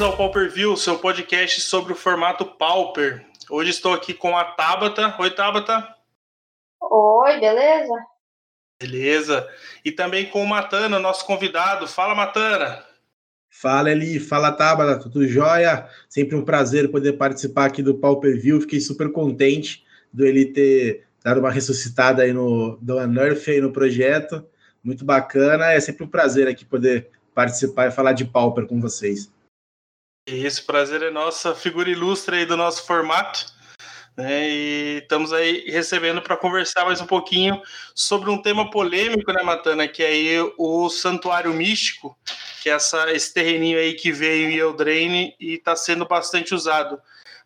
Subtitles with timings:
[0.00, 3.22] bem-vindos ao Pauper View, seu podcast sobre o formato Pauper.
[3.50, 5.14] Hoje estou aqui com a Tabata.
[5.18, 5.94] Oi, Tabata.
[6.80, 7.94] Oi, beleza?
[8.80, 9.48] Beleza.
[9.84, 11.86] E também com o Matana, nosso convidado.
[11.86, 12.82] Fala, Matana.
[13.50, 14.18] Fala, Eli.
[14.18, 14.98] Fala, Tabata.
[14.98, 15.86] Tudo jóia?
[16.08, 18.62] Sempre um prazer poder participar aqui do Pauper View.
[18.62, 23.70] Fiquei super contente do Eli ter dado uma ressuscitada aí no do Unnerf aí no
[23.70, 24.46] projeto.
[24.82, 25.72] Muito bacana.
[25.72, 29.30] É sempre um prazer aqui poder participar e falar de Pauper com vocês.
[30.32, 33.46] Esse prazer é nossa, figura ilustre aí do nosso formato.
[34.16, 37.60] Né, e estamos aí recebendo para conversar mais um pouquinho
[37.94, 39.88] sobre um tema polêmico, né, Matana?
[39.88, 42.16] Que é aí o Santuário Místico,
[42.62, 47.00] que é essa, esse terreninho aí que veio em Eldraine e está sendo bastante usado.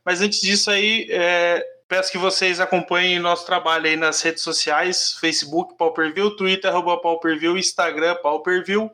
[0.05, 5.17] Mas antes disso aí, é, peço que vocês acompanhem nosso trabalho aí nas redes sociais,
[5.21, 8.91] Facebook, Pauperview, Twitter, arroba Pauperview, Instagram, Pauperview.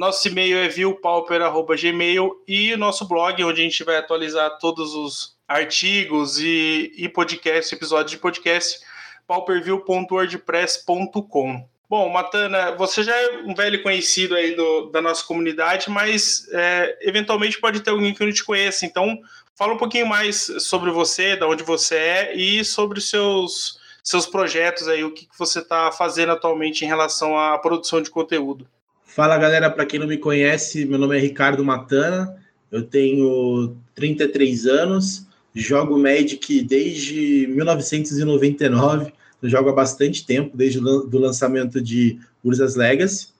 [0.00, 5.36] Nosso e-mail é viewpauper.gmail e o nosso blog, onde a gente vai atualizar todos os
[5.46, 8.80] artigos e, e podcast, episódios de podcast,
[9.26, 11.68] pauperview.wordpress.com.
[11.86, 16.96] Bom, Matana, você já é um velho conhecido aí do, da nossa comunidade, mas é,
[17.02, 18.86] eventualmente pode ter alguém que não te conheça.
[18.86, 19.20] Então,
[19.54, 24.24] fala um pouquinho mais sobre você, de onde você é e sobre os seus, seus
[24.24, 28.66] projetos aí, o que, que você está fazendo atualmente em relação à produção de conteúdo.
[29.12, 32.36] Fala galera, para quem não me conhece, meu nome é Ricardo Matana,
[32.70, 41.18] eu tenho 33 anos, jogo Magic desde 1999, eu jogo há bastante tempo, desde o
[41.18, 43.30] lançamento de Ursas Legacy.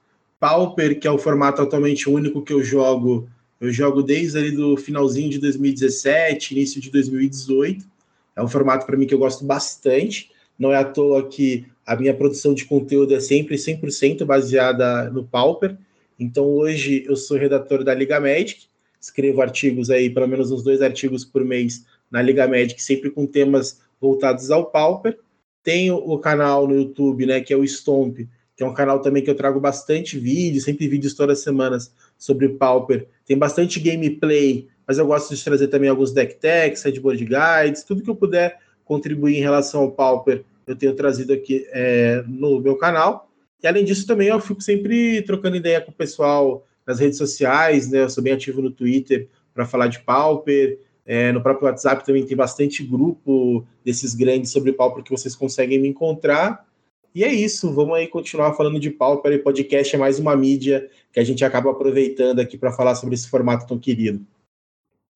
[0.40, 3.28] Pauper, que é o formato atualmente único que eu jogo,
[3.60, 7.84] eu jogo desde ali do finalzinho de 2017, início de 2018.
[8.34, 10.32] É um formato para mim que eu gosto bastante.
[10.58, 15.24] Não é à toa que a minha produção de conteúdo é sempre 100% baseada no
[15.24, 15.76] Pauper.
[16.16, 18.66] Então, hoje eu sou redator da Liga Magic,
[19.00, 23.26] escrevo artigos aí, pelo menos uns dois artigos por mês na Liga Magic, sempre com
[23.26, 25.18] temas voltados ao Pauper.
[25.64, 28.18] Tenho o canal no YouTube, né, que é o Stomp,
[28.56, 31.92] que é um canal também que eu trago bastante vídeos, sempre vídeos todas as semanas
[32.16, 33.08] sobre Pauper.
[33.26, 38.00] Tem bastante gameplay, mas eu gosto de trazer também alguns deck techs, sideboard guides, tudo
[38.00, 42.76] que eu puder contribuir em relação ao Pauper eu tenho trazido aqui é, no meu
[42.76, 43.30] canal.
[43.62, 47.90] E além disso, também eu fico sempre trocando ideia com o pessoal nas redes sociais,
[47.90, 48.02] né?
[48.02, 50.78] Eu sou bem ativo no Twitter para falar de Pauper.
[51.04, 55.78] É, no próprio WhatsApp também tem bastante grupo desses grandes sobre Pauper que vocês conseguem
[55.78, 56.64] me encontrar.
[57.14, 59.32] E é isso, vamos aí continuar falando de Pauper.
[59.32, 63.14] E podcast é mais uma mídia que a gente acaba aproveitando aqui para falar sobre
[63.14, 64.24] esse formato tão querido.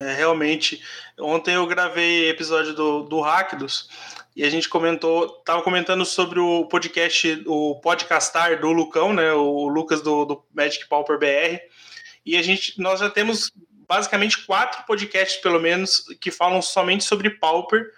[0.01, 0.83] É, realmente,
[1.17, 3.89] ontem eu gravei episódio do, do Hackdos
[4.35, 9.69] e a gente comentou, tava comentando sobre o podcast, o podcastar do Lucão, né, o
[9.69, 11.61] Lucas do, do Magic Pauper BR,
[12.25, 13.53] e a gente, nós já temos
[13.87, 17.89] basicamente quatro podcasts, pelo menos, que falam somente sobre Pauper,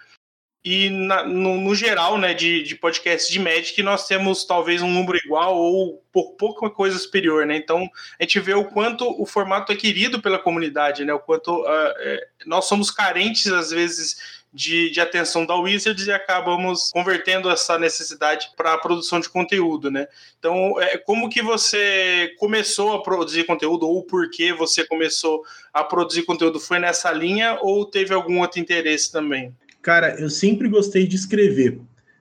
[0.70, 4.90] e na, no, no, geral, né, de, de podcasts de Magic, nós temos talvez um
[4.90, 7.56] número igual ou por pouca coisa superior, né?
[7.56, 7.88] Então
[8.20, 11.14] a gente vê o quanto o formato é querido pela comunidade, né?
[11.14, 16.12] O quanto uh, é, nós somos carentes às vezes de, de, atenção da Wizards e
[16.12, 20.06] acabamos convertendo essa necessidade para a produção de conteúdo, né?
[20.38, 25.42] Então, é, como que você começou a produzir conteúdo ou por que você começou
[25.72, 26.60] a produzir conteúdo?
[26.60, 29.54] Foi nessa linha ou teve algum outro interesse também?
[29.82, 31.80] Cara, eu sempre gostei de escrever.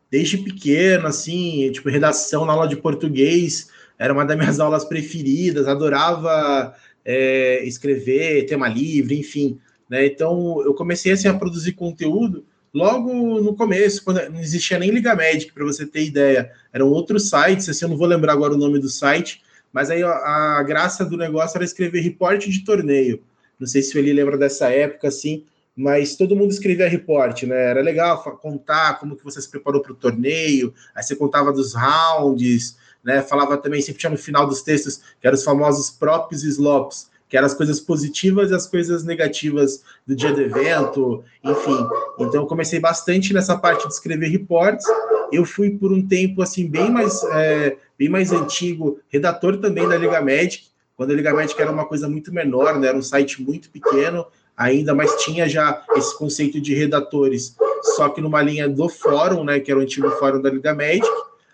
[0.09, 3.69] Desde pequeno, assim, tipo, redação na aula de português
[3.99, 6.73] era uma das minhas aulas preferidas, adorava
[7.03, 9.59] é, escrever, tema livre, enfim.
[9.89, 10.05] Né?
[10.05, 15.15] Então, eu comecei assim, a produzir conteúdo logo no começo, quando não existia nem Liga
[15.15, 16.51] Magic, para você ter ideia.
[16.71, 19.41] Eram outros sites, assim, eu não vou lembrar agora o nome do site,
[19.73, 20.09] mas aí a,
[20.57, 23.23] a graça do negócio era escrever reporte de torneio.
[23.59, 25.43] Não sei se ele lembra dessa época, assim,
[25.77, 27.69] mas todo mundo escrevia report, né?
[27.69, 31.75] Era legal contar como que você se preparou para o torneio, aí você contava dos
[31.75, 33.21] rounds, né?
[33.21, 37.11] Falava também, sempre tinha no final dos textos, que eram os famosos props e slops,
[37.29, 41.87] que eram as coisas positivas e as coisas negativas do dia do evento, enfim.
[42.17, 44.85] Então eu comecei bastante nessa parte de escrever reports.
[45.31, 49.95] Eu fui por um tempo assim bem mais é, bem mais antigo, redator também da
[49.95, 52.87] Liga Magic, quando a Liga Magic era uma coisa muito menor, né?
[52.87, 54.25] Era um site muito pequeno
[54.57, 57.55] ainda, mas tinha já esse conceito de redatores,
[57.95, 61.07] só que numa linha do fórum, né, que era o antigo fórum da Liga Magic.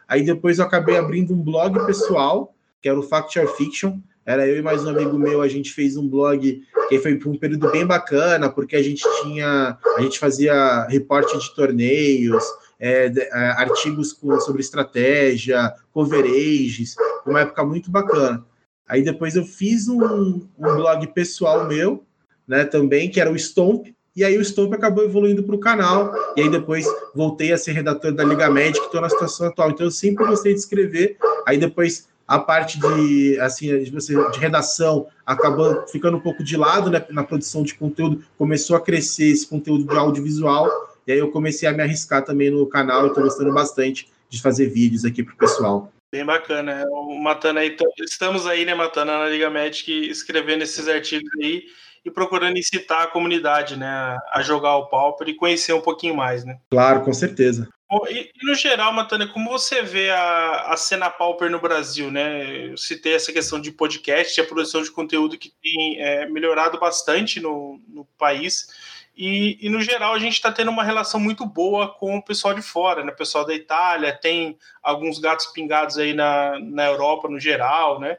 [0.08, 4.00] Aí depois eu acabei abrindo um blog pessoal, que era o Fact or Fiction.
[4.26, 7.30] Era eu e mais um amigo meu, a gente fez um blog que foi por
[7.30, 12.44] um período bem bacana, porque a gente tinha, a gente fazia reporte de torneios,
[12.80, 16.96] é, é, artigos com, sobre estratégia, coverages,
[17.26, 18.46] uma época muito bacana.
[18.88, 22.06] Aí depois eu fiz um, um blog pessoal meu,
[22.48, 26.14] né, também, que era o Stomp, e aí o Stomp acabou evoluindo para o canal,
[26.38, 26.86] e aí depois
[27.16, 29.72] voltei a ser redator da Liga Média, que estou na situação atual.
[29.72, 31.18] Então eu sempre gostei de escrever,
[31.48, 37.04] aí depois a parte de assim de, redação acabou ficando um pouco de lado né,
[37.10, 40.70] na produção de conteúdo, começou a crescer esse conteúdo de audiovisual,
[41.08, 44.68] e aí eu comecei a me arriscar também no canal, estou gostando bastante de fazer
[44.68, 45.92] vídeos aqui para o pessoal.
[46.12, 46.86] Bem bacana.
[46.92, 51.64] O Matana aí, estamos aí, né, Matana, na Liga Magic, escrevendo esses artigos aí
[52.06, 56.44] e procurando incitar a comunidade, né, a jogar o Pauper e conhecer um pouquinho mais,
[56.44, 56.58] né?
[56.70, 57.68] Claro, com certeza.
[57.90, 62.10] Bom, e, e, no geral, Matana, como você vê a, a cena Pauper no Brasil,
[62.10, 62.72] né?
[62.72, 67.40] Eu citei essa questão de podcast, a produção de conteúdo que tem é, melhorado bastante
[67.40, 68.68] no, no país.
[69.16, 72.56] E, e, no geral a gente está tendo uma relação muito boa com o pessoal
[72.56, 73.12] de fora, né?
[73.12, 78.18] O pessoal da Itália, tem alguns gatos pingados aí na, na Europa no geral, né?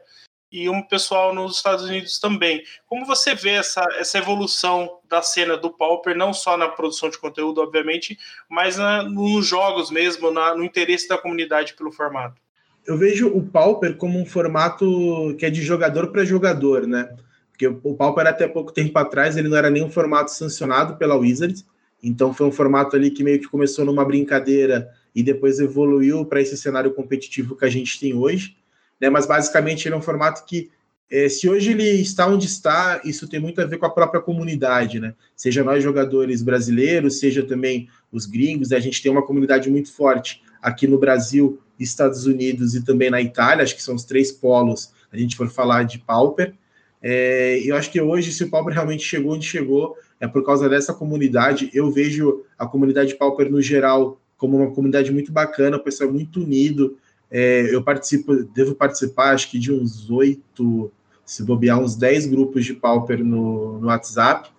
[0.55, 2.63] E um pessoal nos Estados Unidos também.
[2.87, 7.17] Como você vê essa, essa evolução da cena do Pauper, não só na produção de
[7.17, 8.17] conteúdo, obviamente,
[8.49, 12.41] mas na, nos jogos mesmo, na, no interesse da comunidade pelo formato?
[12.87, 17.13] Eu vejo o Pauper como um formato que é de jogador para jogador, né?
[17.49, 21.15] Porque o Pauper até pouco tempo atrás ele não era nem um formato sancionado pela
[21.15, 21.65] Wizards,
[22.01, 26.41] então foi um formato ali que meio que começou numa brincadeira e depois evoluiu para
[26.41, 28.55] esse cenário competitivo que a gente tem hoje
[28.99, 29.09] né?
[29.09, 30.69] Mas basicamente ele é um formato que,
[31.11, 34.21] é, se hoje ele está onde está, isso tem muito a ver com a própria
[34.21, 35.13] comunidade, né?
[35.35, 38.77] Seja nós jogadores brasileiros, seja também os gringos, né?
[38.77, 43.21] a gente tem uma comunidade muito forte aqui no Brasil, Estados Unidos e também na
[43.21, 46.53] Itália, acho que são os três polos, a gente for falar de Pauper.
[47.01, 50.67] É, eu acho que hoje, se o Pauper realmente chegou onde chegou, é por causa
[50.67, 51.69] dessa comunidade.
[51.73, 56.13] Eu vejo a comunidade Pauper no geral como uma comunidade muito bacana, o pessoal é
[56.13, 56.97] muito unido,
[57.37, 60.89] é, eu participo, devo participar, acho que de uns oito,
[61.25, 64.49] se bobear, uns dez grupos de Pauper no, no WhatsApp.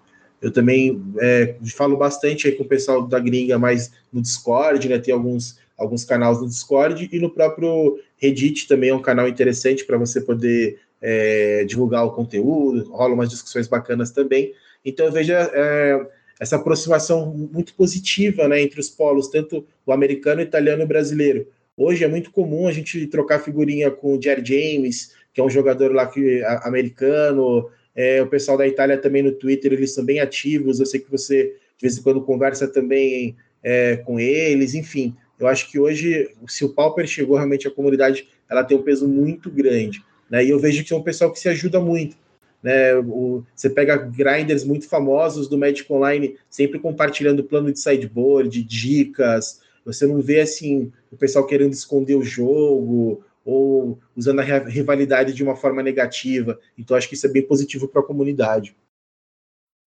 [0.42, 4.98] Eu também é, falo bastante aí com o pessoal da gringa, mas no Discord, né?
[4.98, 9.82] Tem alguns, alguns canais no Discord e no próprio Reddit também é um canal interessante
[9.82, 14.52] para você poder é, divulgar o conteúdo, rola umas discussões bacanas também.
[14.84, 16.06] Então eu vejo é,
[16.38, 20.88] essa aproximação muito positiva né, entre os polos, tanto o americano, o italiano e o
[20.88, 21.55] brasileiro.
[21.76, 25.50] Hoje é muito comum a gente trocar figurinha com o Jerry James, que é um
[25.50, 27.70] jogador lá que, a, americano.
[27.94, 30.80] É, o pessoal da Itália também no Twitter, eles são bem ativos.
[30.80, 34.74] Eu sei que você de vez em quando conversa também é, com eles.
[34.74, 38.82] Enfim, eu acho que hoje, se o Pauper chegou realmente à comunidade, ela tem um
[38.82, 40.02] peso muito grande.
[40.30, 40.44] Né?
[40.44, 42.16] E eu vejo que é um pessoal que se ajuda muito.
[42.62, 48.62] Né, o, você pega grinders muito famosos do Magic Online, sempre compartilhando plano de sideboard,
[48.64, 55.32] dicas, você não vê assim o pessoal querendo esconder o jogo ou usando a rivalidade
[55.32, 56.58] de uma forma negativa.
[56.76, 58.76] Então acho que isso é bem positivo para a comunidade.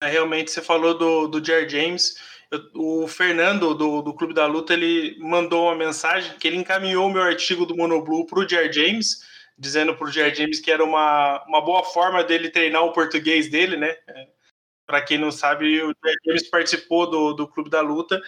[0.01, 2.15] É, realmente você falou do, do Jerry James.
[2.49, 7.05] Eu, o Fernando do, do Clube da Luta ele mandou uma mensagem que ele encaminhou
[7.05, 10.71] o meu artigo do Monoblue para o Jerry James, dizendo para o Jerry James que
[10.71, 13.97] era uma, uma boa forma dele treinar o português dele, né?
[14.07, 14.27] É,
[14.87, 18.21] para quem não sabe, o Jerry James participou do, do Clube da Luta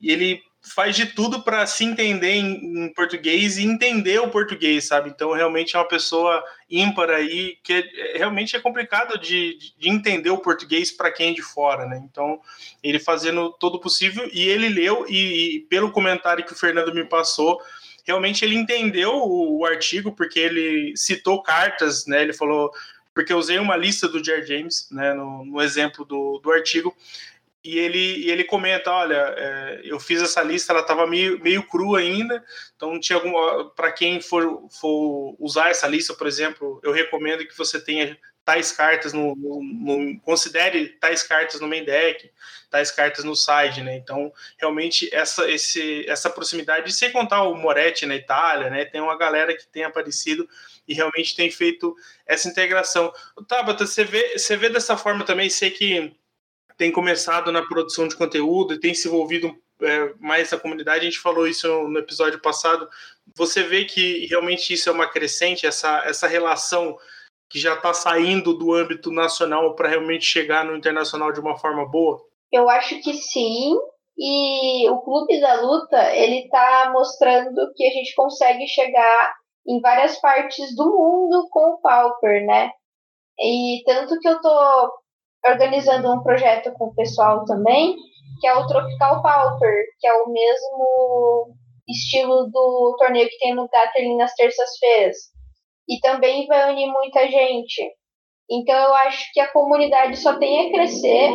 [0.00, 4.86] e ele faz de tudo para se entender em, em, português e entender o português,
[4.86, 5.10] sabe?
[5.10, 10.30] Então, realmente é uma pessoa ímpar aí, que é, realmente é complicado de, de entender
[10.30, 12.00] o português para quem é de fora, né?
[12.04, 12.40] Então,
[12.82, 16.94] ele fazendo todo o possível e ele leu, e, e, pelo comentário que o Fernando
[16.94, 17.60] me passou,
[18.04, 22.22] realmente ele entendeu o, o artigo, porque ele citou cartas, né?
[22.22, 22.70] Ele falou.
[23.14, 26.94] Porque eu usei uma lista do Jerry James, né, no, no exemplo do, do artigo,
[27.64, 31.62] e ele, e ele comenta, olha, é, eu fiz essa lista, ela estava meio, meio
[31.62, 32.44] crua ainda,
[32.76, 33.20] então tinha
[33.74, 38.16] para quem for, for usar essa lista, por exemplo, eu recomendo que você tenha
[38.48, 42.30] tais cartas no, no, no, considere tais cartas no main deck,
[42.70, 43.96] tais cartas no side, né?
[43.96, 48.86] Então, realmente essa esse essa proximidade, sem contar o Moretti na Itália, né?
[48.86, 50.48] Tem uma galera que tem aparecido
[50.86, 51.94] e realmente tem feito
[52.26, 53.12] essa integração.
[53.46, 56.16] Tabata, você vê, você vê dessa forma também, sei que
[56.78, 61.00] tem começado na produção de conteúdo e tem se envolvido é, mais na comunidade.
[61.00, 62.88] A gente falou isso no episódio passado.
[63.36, 66.96] Você vê que realmente isso é uma crescente, essa, essa relação
[67.50, 71.84] que já está saindo do âmbito nacional para realmente chegar no internacional de uma forma
[71.90, 72.22] boa?
[72.52, 73.74] Eu acho que sim.
[74.16, 79.34] E o Clube da Luta ele está mostrando que a gente consegue chegar
[79.66, 82.70] em várias partes do mundo com o Pauper, né?
[83.40, 84.90] E tanto que eu tô
[85.46, 87.96] organizando um projeto com o pessoal também,
[88.40, 91.54] que é o Tropical Pauper, que é o mesmo
[91.88, 95.16] estilo do torneio que tem no Gatling nas terças-feiras.
[95.88, 97.82] E também vai unir muita gente.
[98.50, 101.30] Então eu acho que a comunidade só tem a crescer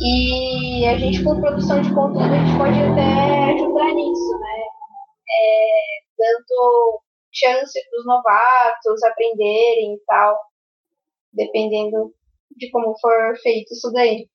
[0.00, 4.62] e a gente com produção de conteúdo a gente pode até ajudar nisso, né?
[5.30, 5.80] É,
[6.18, 7.00] dando
[7.32, 10.38] chance para os novatos aprenderem e tal,
[11.32, 12.14] dependendo
[12.56, 14.26] de como for feito isso daí.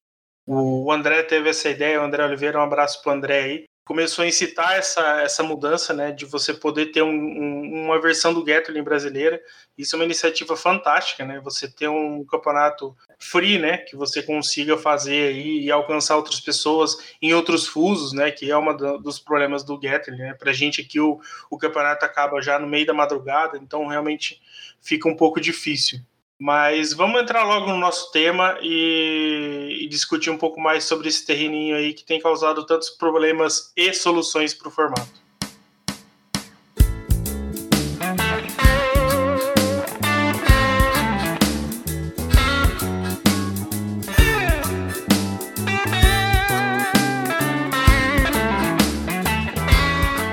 [0.46, 4.28] O André teve essa ideia, o André Oliveira, um abraço para André aí começou a
[4.28, 8.84] incitar essa, essa mudança, né, de você poder ter um, um, uma versão do Gatling
[8.84, 9.42] brasileira.
[9.76, 11.42] Isso é uma iniciativa fantástica, né?
[11.44, 17.16] Você ter um campeonato free, né, que você consiga fazer aí e alcançar outras pessoas
[17.20, 20.36] em outros fusos, né, que é uma dos problemas do Gatling, né?
[20.36, 24.40] Pra gente aqui o, o campeonato acaba já no meio da madrugada, então realmente
[24.80, 26.00] fica um pouco difícil.
[26.42, 31.26] Mas vamos entrar logo no nosso tema e, e, discutir um pouco mais sobre esse
[31.26, 35.20] terreninho aí que tem causado tantos problemas e soluções para o formato.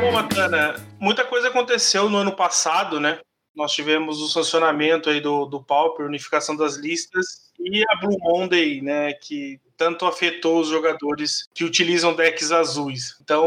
[0.00, 3.18] Bom, Matana, muita coisa aconteceu no ano passado, né?
[3.56, 8.82] Nós tivemos o sancionamento aí do, do Pauper, unificação das listas, e a Blue Monday,
[8.82, 13.16] né, que tanto afetou os jogadores que utilizam decks azuis.
[13.22, 13.46] Então,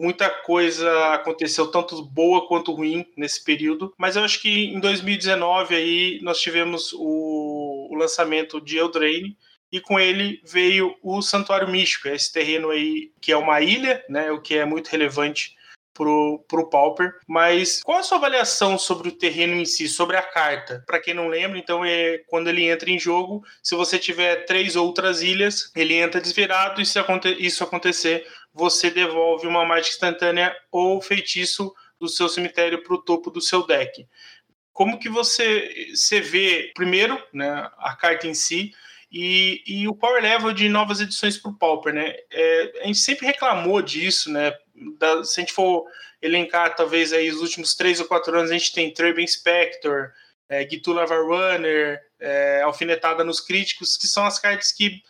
[0.00, 3.94] muita coisa aconteceu, tanto boa quanto ruim nesse período.
[3.96, 9.36] Mas eu acho que em 2019 aí nós tivemos o, o lançamento de Eldraine,
[9.70, 14.30] e com ele veio o Santuário Místico, esse terreno aí que é uma ilha, né,
[14.30, 15.55] o que é muito relevante
[15.96, 17.14] pro, pro Pauper.
[17.26, 20.84] Mas qual a sua avaliação sobre o terreno em si, sobre a carta?
[20.86, 24.76] Para quem não lembra, então é quando ele entra em jogo, se você tiver três
[24.76, 26.98] outras ilhas, ele entra desvirado e se
[27.38, 33.30] isso acontecer, você devolve uma mágica instantânea ou feitiço do seu cemitério para o topo
[33.30, 34.06] do seu deck.
[34.72, 38.72] Como que você, você vê, primeiro, né, a carta em si,
[39.10, 42.14] e, e o power level de novas edições para o Pauper, né?
[42.30, 44.52] É, a gente sempre reclamou disso, né?
[44.98, 45.86] Da, se a gente for
[46.20, 50.10] elencar, talvez, aí os últimos três ou quatro anos, a gente tem Turbine Spectre,
[50.48, 55.02] é, Gitu Runner, é, Alfinetada nos Críticos, que são as cartas que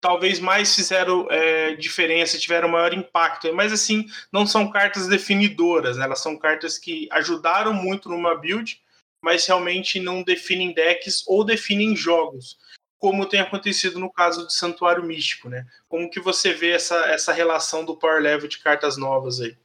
[0.00, 3.52] talvez mais fizeram é, diferença, tiveram maior impacto.
[3.54, 6.04] Mas, assim, não são cartas definidoras, né?
[6.04, 8.80] elas são cartas que ajudaram muito numa build,
[9.22, 12.58] mas realmente não definem decks ou definem jogos
[12.98, 15.66] como tem acontecido no caso de Santuário Místico, né?
[15.88, 19.56] Como que você vê essa, essa relação do power level de cartas novas aí?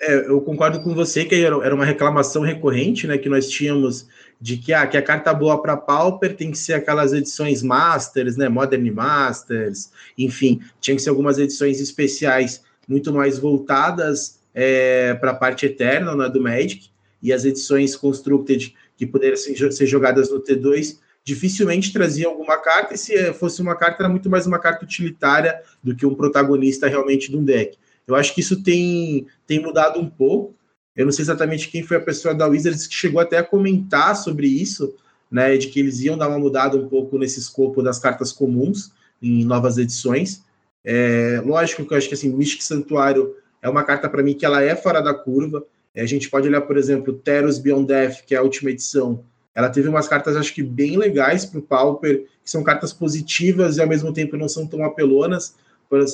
[0.00, 4.06] É, eu concordo com você que era uma reclamação recorrente, né, que nós tínhamos
[4.38, 8.36] de que, ah, que a carta boa para Pauper tem que ser aquelas edições Masters,
[8.36, 15.30] né, Modern Masters, enfim, tinha que ser algumas edições especiais muito mais voltadas é, para
[15.30, 16.90] a parte eterna né, do Magic,
[17.22, 22.96] e as edições Constructed que poderiam ser jogadas no T2 dificilmente trazia alguma carta, e
[22.96, 27.28] se fosse uma carta, era muito mais uma carta utilitária do que um protagonista realmente
[27.28, 27.76] de um deck.
[28.06, 30.54] Eu acho que isso tem, tem mudado um pouco.
[30.94, 34.14] Eu não sei exatamente quem foi a pessoa da Wizards que chegou até a comentar
[34.14, 34.94] sobre isso,
[35.28, 35.56] né?
[35.56, 39.44] De que eles iam dar uma mudada um pouco nesse escopo das cartas comuns em
[39.44, 40.44] novas edições.
[40.84, 44.46] É, lógico que eu acho que assim, Mystic Santuário é uma carta para mim que
[44.46, 45.66] ela é fora da curva.
[45.92, 49.24] É, a gente pode olhar, por exemplo, Teros Beyond Death, que é a última edição,
[49.56, 53.78] ela teve umas cartas, acho que bem legais para o Pauper, que são cartas positivas
[53.78, 55.54] e ao mesmo tempo não são tão apelonas.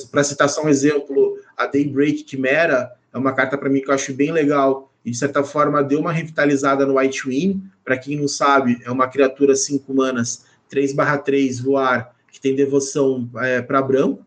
[0.09, 3.93] Para citar só um exemplo, a Daybreak Chimera é uma carta para mim que eu
[3.93, 7.61] acho bem legal e de certa forma deu uma revitalizada no White Wing.
[7.83, 13.61] Para quem não sabe, é uma criatura 5 manas, 3/3 voar, que tem devoção é,
[13.61, 14.25] para branco.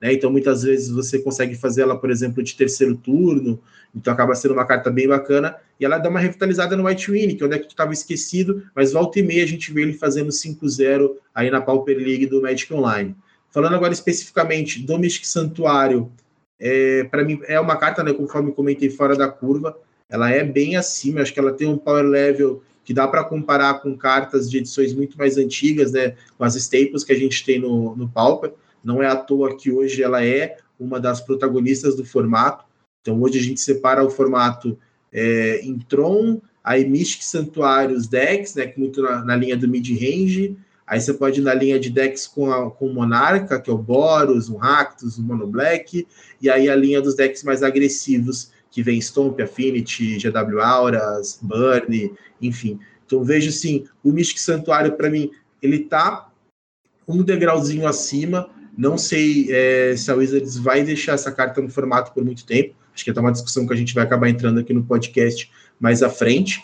[0.00, 0.12] Né?
[0.14, 3.60] Então, muitas vezes você consegue fazer ela, por exemplo, de terceiro turno,
[3.94, 5.56] então acaba sendo uma carta bem bacana.
[5.78, 8.92] E ela dá uma revitalizada no White Wing, que é deck que estava esquecido, mas
[8.92, 12.72] volta e meia a gente vê ele fazendo 5-0 aí na Pauper League do Magic
[12.72, 13.14] Online.
[13.50, 16.10] Falando agora especificamente do Mystic Santuário,
[16.58, 19.76] é, para mim é uma carta, né, conforme comentei, fora da curva.
[20.08, 23.80] Ela é bem acima, acho que ela tem um power level que dá para comparar
[23.80, 27.58] com cartas de edições muito mais antigas, né, com as staples que a gente tem
[27.58, 28.52] no, no Pauper.
[28.82, 32.64] Não é à toa que hoje ela é uma das protagonistas do formato.
[33.00, 34.78] Então, hoje a gente separa o formato
[35.12, 40.56] é, em Tron, aí Mystic Santuários decks, né, muito na, na linha do mid-range.
[40.86, 43.72] Aí você pode ir na linha de decks com, a, com o Monarca, que é
[43.72, 46.06] o Boros, o Raktos, o Mono Black.
[46.40, 52.12] E aí a linha dos decks mais agressivos, que vem Stomp, Affinity, GW Auras, Burn,
[52.40, 52.78] enfim.
[53.06, 55.30] Então vejo sim, o Mystic Santuário, para mim,
[55.62, 56.30] ele tá
[57.06, 62.12] um degrauzinho acima, não sei é, se a Wizards vai deixar essa carta no formato
[62.12, 62.74] por muito tempo.
[62.94, 66.02] Acho que é uma discussão que a gente vai acabar entrando aqui no podcast mais
[66.02, 66.62] à frente.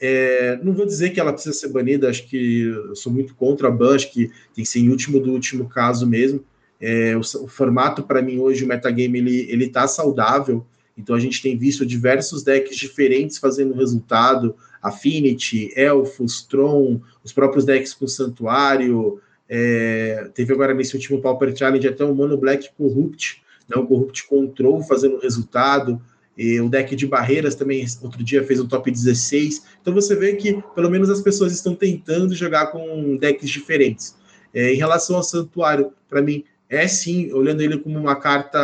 [0.00, 3.68] É, não vou dizer que ela precisa ser banida, acho que eu sou muito contra
[3.68, 6.44] a ban, acho que tem que ser em último do último caso mesmo.
[6.80, 10.64] É, o, o, formato, para mim, hoje, o metagame, ele, ele tá saudável,
[10.96, 17.64] então a gente tem visto diversos decks diferentes fazendo resultado, Affinity, Elfos, Tron, os próprios
[17.64, 19.20] decks com Santuário,
[19.52, 24.28] é, teve agora nesse último Pauper Challenge até o Mono Black Corrupt, né, o Corrupt
[24.28, 26.00] Control fazendo resultado,
[26.38, 29.64] e o deck de barreiras também, outro dia, fez um top 16.
[29.82, 34.16] Então você vê que pelo menos as pessoas estão tentando jogar com decks diferentes.
[34.54, 38.58] É, em relação ao Santuário, para mim, é sim, olhando ele como uma carta,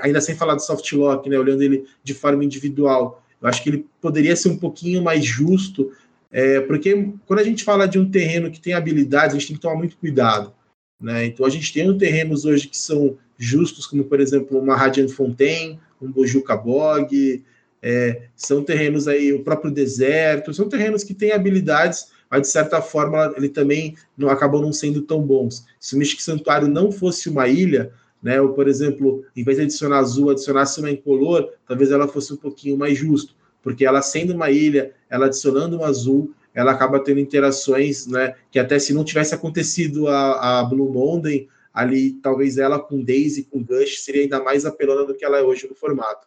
[0.00, 3.70] ainda sem falar do soft lock, né, olhando ele de forma individual, eu acho que
[3.70, 5.90] ele poderia ser um pouquinho mais justo,
[6.32, 9.56] é, porque quando a gente fala de um terreno que tem habilidades, a gente tem
[9.56, 10.52] que tomar muito cuidado.
[11.00, 11.26] Né?
[11.26, 15.80] Então a gente tem terrenos hoje que são justos, como por exemplo uma Radiant Fontaine,
[16.00, 17.42] um Bojuka Bog,
[17.82, 22.82] é, são terrenos aí, o próprio deserto, são terrenos que têm habilidades, mas de certa
[22.82, 25.64] forma ele também não acabou não sendo tão bons.
[25.80, 29.64] Se o Mystic Santuário não fosse uma ilha, né, ou por exemplo, em vez de
[29.64, 34.34] adicionar azul, adicionasse uma incolor, talvez ela fosse um pouquinho mais justo, porque ela sendo
[34.34, 39.04] uma ilha, ela adicionando um azul, ela acaba tendo interações, né, que até se não
[39.04, 44.42] tivesse acontecido a, a Blue Monday, ali talvez ela com Daisy, com Gush, seria ainda
[44.42, 46.26] mais apelona do que ela é hoje no formato.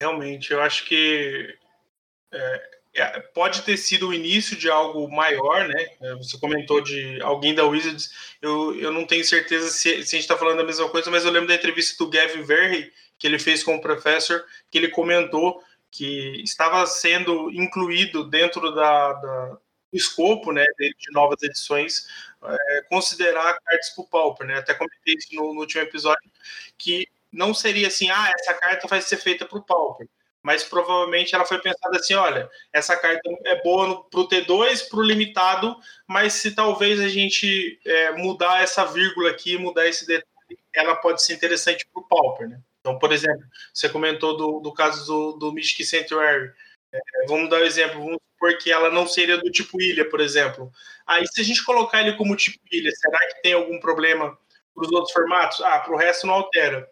[0.00, 1.56] Realmente, eu acho que
[2.32, 5.86] é, é, pode ter sido o início de algo maior, né?
[6.00, 9.98] É, você comentou de alguém da Wizards, eu, eu não tenho certeza se, se a
[9.98, 12.90] gente está falando a mesma coisa, mas eu lembro da entrevista do Gavin Verhey,
[13.20, 15.62] que ele fez com o professor, que ele comentou
[15.92, 19.58] que estava sendo incluído dentro da, da
[19.90, 22.06] do escopo né, de, de novas edições
[22.42, 24.58] é, considerar cartas para o Pauper, né?
[24.58, 26.30] Até comentei isso no, no, último episódio,
[26.78, 30.08] que não seria assim, ah, essa carta vai ser feita para o Pauper.
[30.42, 34.98] Mas provavelmente ela foi pensada assim: olha, essa carta é boa para o T2, para
[34.98, 40.58] o limitado, mas se talvez a gente é, mudar essa vírgula aqui, mudar esse detalhe,
[40.72, 42.60] ela pode ser interessante para o Pauper, né?
[42.80, 46.52] Então, por exemplo, você comentou do, do caso do, do Mystic Sanctuary.
[46.92, 50.20] É, vamos dar um exemplo, vamos supor que ela não seria do tipo ilha, por
[50.20, 50.72] exemplo.
[51.06, 54.36] Aí, se a gente colocar ele como tipo ilha, será que tem algum problema
[54.74, 55.60] para os outros formatos?
[55.60, 56.90] Ah, para o resto não altera.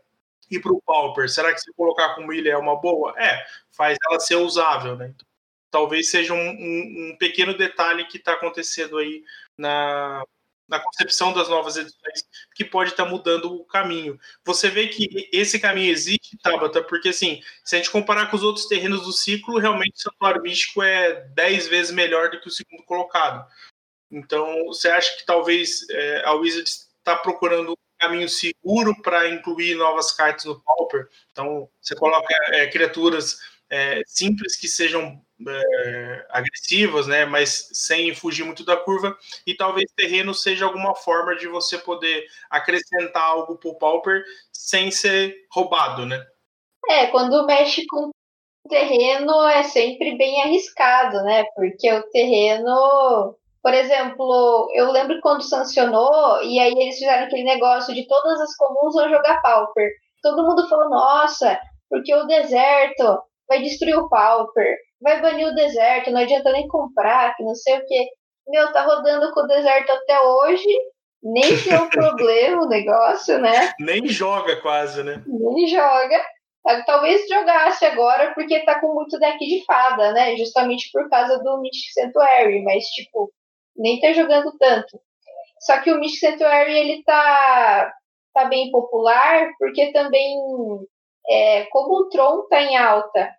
[0.51, 3.15] E para o Pauper, será que se colocar como ilha é uma boa?
[3.19, 5.15] É, faz ela ser usável, né?
[5.71, 9.25] talvez seja um, um, um pequeno detalhe que está acontecendo aí
[9.57, 10.25] na,
[10.69, 14.19] na concepção das novas edições que pode estar tá mudando o caminho.
[14.45, 18.43] Você vê que esse caminho existe, Tabata, porque assim, se a gente comparar com os
[18.43, 22.53] outros terrenos do ciclo, realmente o Santuário Místico é 10 vezes melhor do que o
[22.53, 23.47] segundo colocado.
[24.11, 29.75] Então, você acha que talvez é, a Wizards está procurando um caminho seguro para incluir
[29.75, 31.09] novas cartas no Pauper?
[31.31, 33.39] Então, você coloca é, criaturas
[33.71, 39.91] é, simples que sejam é, agressivas, né, mas sem fugir muito da curva, e talvez
[39.93, 46.05] terreno seja alguma forma de você poder acrescentar algo para o Pauper sem ser roubado,
[46.05, 46.25] né?
[46.89, 48.11] É, quando mexe com
[48.69, 51.45] terreno é sempre bem arriscado, né?
[51.55, 57.95] Porque o terreno, por exemplo, eu lembro quando sancionou, e aí eles fizeram aquele negócio
[57.95, 59.91] de todas as comuns vão jogar Pauper.
[60.23, 66.11] Todo mundo falou, nossa, porque o deserto vai destruir o Pauper, vai banir o deserto,
[66.11, 68.09] não adianta nem comprar, que não sei o que.
[68.49, 70.69] Meu, tá rodando com o deserto até hoje,
[71.23, 73.73] nem se é um problema o negócio, né?
[73.79, 75.23] Nem joga quase, né?
[75.27, 76.25] Nem joga.
[76.85, 80.37] Talvez jogasse agora porque tá com muito deck de fada, né?
[80.37, 83.33] Justamente por causa do Mystic Sanctuary, mas tipo,
[83.77, 85.01] nem tá jogando tanto.
[85.61, 87.93] Só que o Mystic Sanctuary ele tá,
[88.35, 90.37] tá bem popular porque também,
[91.29, 93.31] é, como o Tron tá em alta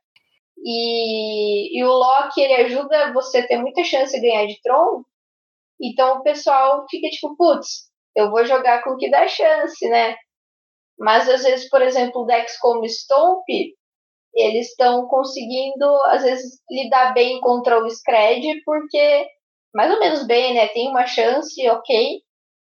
[0.64, 5.04] e, e o Loki ele ajuda você a ter muita chance de ganhar de Tron.
[5.82, 10.16] Então o pessoal fica tipo, putz, eu vou jogar com o que dá chance, né?
[11.00, 13.46] Mas às vezes, por exemplo, decks como Stomp,
[14.36, 19.26] eles estão conseguindo, às vezes, lidar bem contra o Scred, porque,
[19.74, 20.68] mais ou menos bem, né?
[20.68, 22.22] Tem uma chance, ok.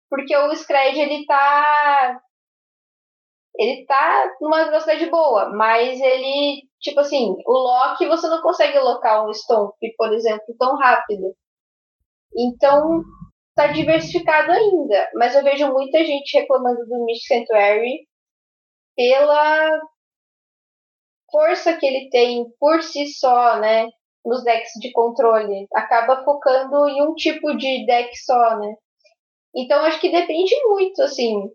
[0.09, 2.19] Porque o Scred, ele tá.
[3.57, 9.25] Ele tá numa velocidade boa, mas ele Tipo assim, o Loki você não consegue locar
[9.25, 11.35] um Stomp, por exemplo, tão rápido.
[12.37, 13.01] Então,
[13.55, 15.09] tá diversificado ainda.
[15.15, 18.07] Mas eu vejo muita gente reclamando do Mystic Sanctuary
[18.95, 19.81] pela
[21.31, 23.87] força que ele tem por si só, né?
[24.23, 25.65] Nos decks de controle.
[25.73, 28.75] Acaba focando em um tipo de deck só, né?
[29.55, 31.49] Então acho que depende muito, assim.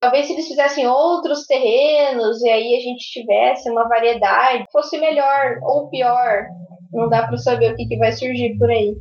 [0.00, 5.58] Talvez se eles fizessem outros terrenos e aí a gente tivesse uma variedade, fosse melhor
[5.62, 6.46] ou pior.
[6.90, 8.96] Não dá para saber o que, que vai surgir por aí.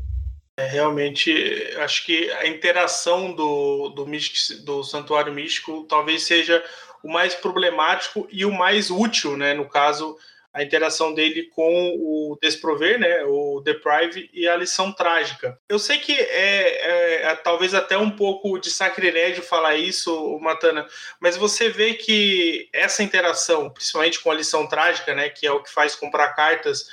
[0.57, 1.33] É, realmente,
[1.77, 6.61] acho que a interação do, do, Mystic, do Santuário Místico talvez seja
[7.01, 9.53] o mais problemático e o mais útil, né?
[9.53, 10.17] No caso,
[10.53, 15.59] a interação dele com o Desprover, né, o Deprive e a lição trágica.
[15.69, 20.87] Eu sei que é, é, é, talvez até um pouco de sacrilégio falar isso, Matana,
[21.19, 25.61] mas você vê que essa interação, principalmente com a lição trágica, né, que é o
[25.61, 26.87] que faz comprar cartas,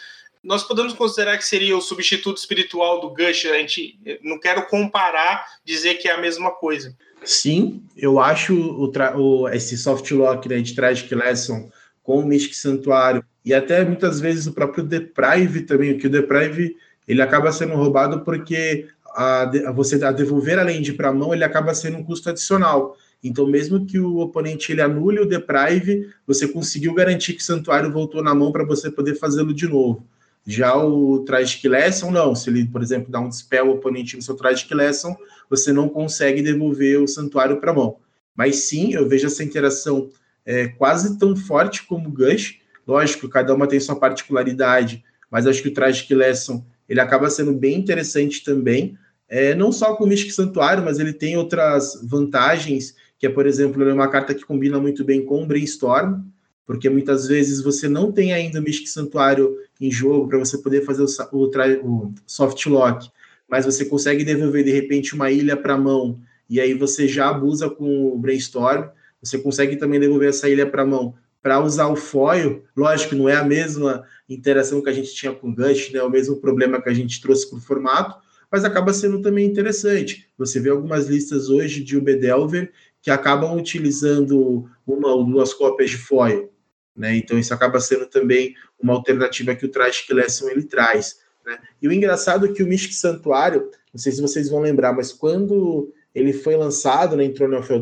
[0.45, 3.47] nós podemos considerar que seria o substituto espiritual do Gush.
[3.47, 6.97] A gente não quero comparar, dizer que é a mesma coisa.
[7.25, 11.69] Sim, eu acho o, o esse soft lock né, de Tragic Lesson
[12.07, 16.77] com o Mystic Santuário e até muitas vezes o próprio Deprive também, que o Deprive
[17.07, 21.35] ele acaba sendo roubado porque a, a você a devolver a land para a mão
[21.35, 22.97] ele acaba sendo um custo adicional.
[23.25, 27.91] Então, mesmo que o oponente ele anule o Deprive, você conseguiu garantir que o santuário
[27.91, 30.07] voltou na mão para você poder fazê-lo de novo.
[30.47, 32.37] Já o Tragic Lesson, não.
[32.37, 35.17] Se ele, por exemplo, dá um dispel ao oponente no seu Tragic Lesson,
[35.51, 37.97] você não consegue devolver o santuário para a mão.
[38.37, 40.09] Mas sim, eu vejo essa interação
[40.47, 45.61] é, quase tão forte como o Gush, Lógico, cada uma tem sua particularidade, mas acho
[45.61, 48.97] que o Tragic Lesson ele acaba sendo bem interessante também,
[49.29, 53.45] é, não só com o Mystic Santuário, mas ele tem outras vantagens, que é, por
[53.45, 56.21] exemplo, é uma carta que combina muito bem com o Brainstorm,
[56.65, 60.85] porque muitas vezes você não tem ainda o Mystic Santuário em jogo para você poder
[60.85, 61.47] fazer o, o,
[61.83, 63.11] o, soft lock,
[63.49, 67.31] mas você consegue devolver de repente uma ilha para a mão e aí você já
[67.31, 68.87] abusa com o Brainstorm.
[69.23, 71.15] Você consegue também devolver essa ilha para a mão
[71.47, 75.49] para usar o foil, lógico, não é a mesma interação que a gente tinha com
[75.49, 78.17] o Gush, né, o mesmo problema que a gente trouxe para o formato,
[78.51, 80.29] mas acaba sendo também interessante.
[80.37, 85.97] Você vê algumas listas hoje de Ubedelver que acabam utilizando uma ou duas cópias de
[85.97, 86.51] foil,
[86.97, 87.17] né?
[87.17, 91.21] Então isso acaba sendo também uma alternativa que o Tragic Lesson ele traz.
[91.45, 91.59] Né?
[91.81, 95.13] E o engraçado é que o Mystic Santuário, não sei se vocês vão lembrar, mas
[95.13, 97.73] quando ele foi lançado né, em Throne of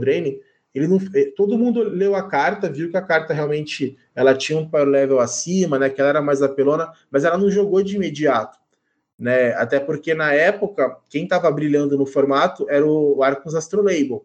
[0.74, 4.58] ele não, eh, todo mundo leu a carta, viu que a carta realmente ela tinha
[4.58, 7.94] um power level acima, né, que ela era mais apelona, mas ela não jogou de
[7.94, 8.58] imediato,
[9.16, 9.54] né?
[9.54, 14.24] Até porque na época quem estava brilhando no formato era o Arcos Astrolabel.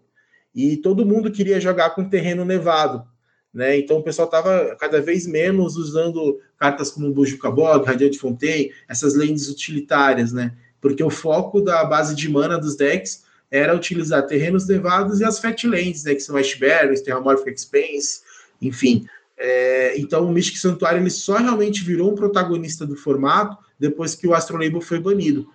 [0.53, 3.07] E todo mundo queria jogar com terreno nevado,
[3.53, 3.77] né?
[3.77, 9.13] Então o pessoal estava cada vez menos usando cartas como Bujuka Bog, Radiant Fontaine, essas
[9.13, 10.55] lentes utilitárias, né?
[10.81, 15.39] Porque o foco da base de mana dos decks era utilizar terrenos nevados e as
[15.39, 18.21] Fatlands, né, que são Ashberries, Terramorphic Expense,
[18.61, 19.07] enfim.
[19.37, 24.27] É, então o Mystic Santuário ele só realmente virou um protagonista do formato depois que
[24.27, 25.49] o Astrolabel foi banido.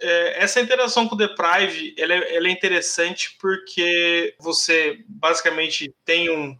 [0.00, 6.30] É, essa interação com o Deprive ela é, ela é interessante porque você basicamente tem
[6.30, 6.56] um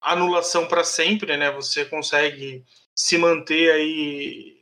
[0.00, 1.50] anulação para sempre, né?
[1.52, 2.62] Você consegue
[2.94, 4.53] se manter aí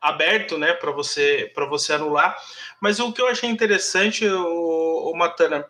[0.00, 2.36] aberto, né, para você para você anular.
[2.80, 5.66] Mas o que eu achei interessante, o, o Matana,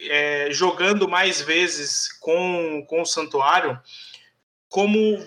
[0.00, 3.78] é, jogando mais vezes com, com o Santuário,
[4.68, 5.24] como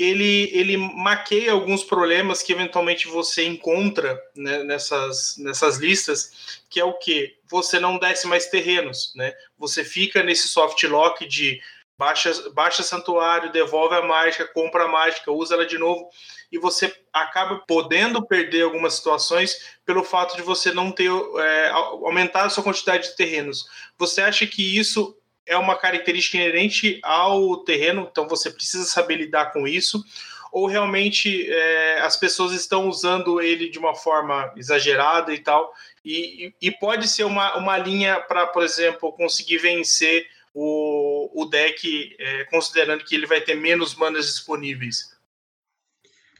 [0.00, 6.84] ele, ele maqueia alguns problemas que eventualmente você encontra né, nessas, nessas listas, que é
[6.84, 7.36] o que?
[7.50, 9.34] Você não desce mais terrenos, né?
[9.58, 11.60] Você fica nesse soft lock de
[12.00, 16.08] baixa, baixa santuário, devolve a mágica, compra a mágica, usa ela de novo
[16.50, 22.46] e você acaba podendo perder algumas situações pelo fato de você não ter é, aumentar
[22.46, 23.66] a sua quantidade de terrenos.
[23.98, 25.14] Você acha que isso
[25.46, 30.02] é uma característica inerente ao terreno, então você precisa saber lidar com isso?
[30.50, 35.70] Ou realmente é, as pessoas estão usando ele de uma forma exagerada e tal?
[36.02, 42.16] E, e pode ser uma, uma linha para, por exemplo, conseguir vencer o, o deck,
[42.18, 45.10] é, considerando que ele vai ter menos manas disponíveis?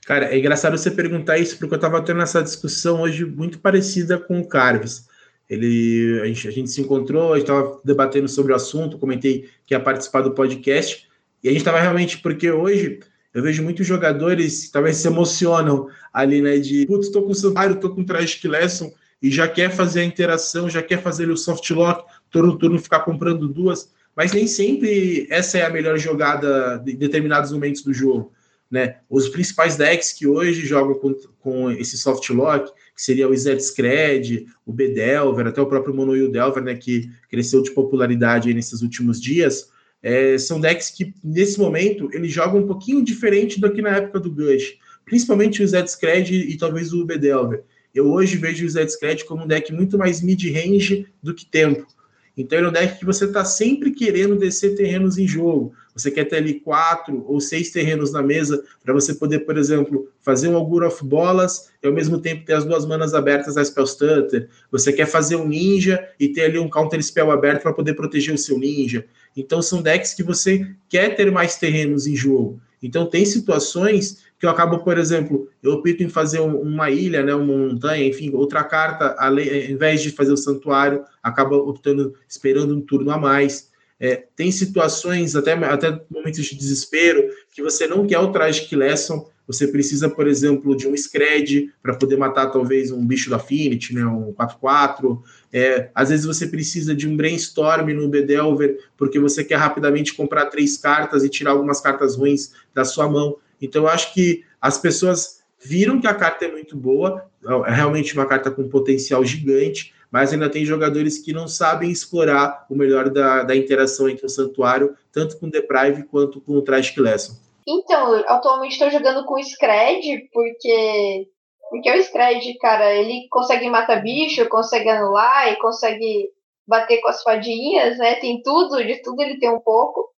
[0.04, 4.18] Cara, é engraçado você perguntar isso, porque eu estava tendo essa discussão hoje muito parecida
[4.18, 5.08] com o Carves.
[5.48, 9.48] Ele, a gente, a gente se encontrou, a gente estava debatendo sobre o assunto, comentei
[9.66, 11.08] que ia participar do podcast,
[11.42, 13.00] e a gente estava realmente, porque hoje
[13.32, 16.58] eu vejo muitos jogadores que talvez se emocionam ali, né?
[16.58, 18.92] De putz, tô com o Sampaio, tô com o Tragic Lesson,
[19.22, 23.00] e já quer fazer a interação, já quer fazer o soft lock, turno turno ficar
[23.00, 28.32] comprando duas, mas nem sempre essa é a melhor jogada em determinados momentos do jogo.
[28.70, 28.98] Né?
[29.08, 34.46] Os principais decks que hoje jogam com, com esse soft lock, que seria o Scred,
[34.64, 39.68] o B-Delver, até o próprio Monoil Delver, né, que cresceu de popularidade nesses últimos dias,
[40.02, 44.20] é, são decks que, nesse momento, eles jogam um pouquinho diferente do que na época
[44.20, 47.64] do Gush, principalmente o Scred e, e talvez o B-Delver.
[47.94, 51.86] Eu hoje vejo o Scred como um deck muito mais mid-range do que tempo.
[52.36, 55.74] Então ele é um deck que você está sempre querendo descer terrenos em jogo.
[55.94, 60.08] Você quer ter ali quatro ou seis terrenos na mesa para você poder, por exemplo,
[60.22, 63.64] fazer um Augur of Bolas e ao mesmo tempo ter as duas manas abertas da
[63.64, 64.48] Spell Stutter.
[64.70, 68.34] Você quer fazer um ninja e ter ali um counter spell aberto para poder proteger
[68.34, 69.04] o seu ninja.
[69.36, 72.60] Então são decks que você quer ter mais terrenos em jogo.
[72.82, 77.34] Então tem situações que eu acabo, por exemplo, eu opto em fazer uma ilha, né,
[77.34, 82.80] uma montanha, enfim, outra carta, ao invés de fazer o santuário, acaba optando, esperando um
[82.80, 83.68] turno a mais.
[84.00, 87.22] É, tem situações, até, até momentos de desespero,
[87.52, 91.94] que você não quer o Tragic Lesson, você precisa, por exemplo, de um Scred para
[91.94, 95.20] poder matar talvez um bicho da Affinity, né, um 4-4.
[95.52, 100.46] É, às vezes você precisa de um Brainstorm no Bedelver, porque você quer rapidamente comprar
[100.46, 103.36] três cartas e tirar algumas cartas ruins da sua mão.
[103.60, 107.30] Então, eu acho que as pessoas viram que a carta é muito boa,
[107.66, 112.66] é realmente uma carta com potencial gigante, mas ainda tem jogadores que não sabem explorar
[112.68, 116.62] o melhor da, da interação entre o Santuário, tanto com o Deprive quanto com o
[116.62, 117.34] Tragic Lesson.
[117.66, 121.28] Então, atualmente estou jogando com o Scred, porque
[121.70, 126.28] porque o Scred, cara, ele consegue matar bicho, consegue anular e consegue
[126.66, 128.16] bater com as fadinhas, né?
[128.16, 130.10] Tem tudo, de tudo ele tem um pouco.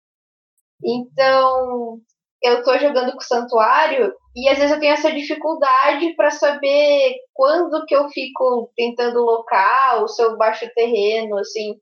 [0.82, 1.98] Então,
[2.42, 7.16] eu tô jogando com o santuário e às vezes eu tenho essa dificuldade para saber
[7.34, 11.74] quando que eu fico tentando local, se eu baixo terreno, assim.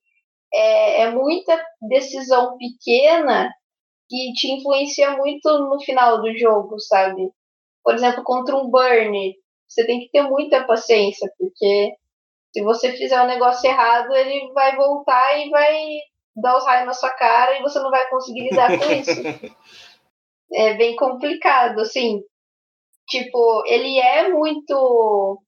[0.52, 3.50] É, é muita decisão pequena
[4.08, 7.30] que te influencia muito no final do jogo, sabe?
[7.84, 9.34] Por exemplo, contra um burn,
[9.68, 11.92] você tem que ter muita paciência, porque
[12.52, 15.78] se você fizer o um negócio errado, ele vai voltar e vai
[16.34, 19.10] dar os raios na sua cara e você não vai conseguir lidar com isso.
[20.52, 22.20] é bem complicado, assim.
[23.08, 25.42] Tipo, ele é muito.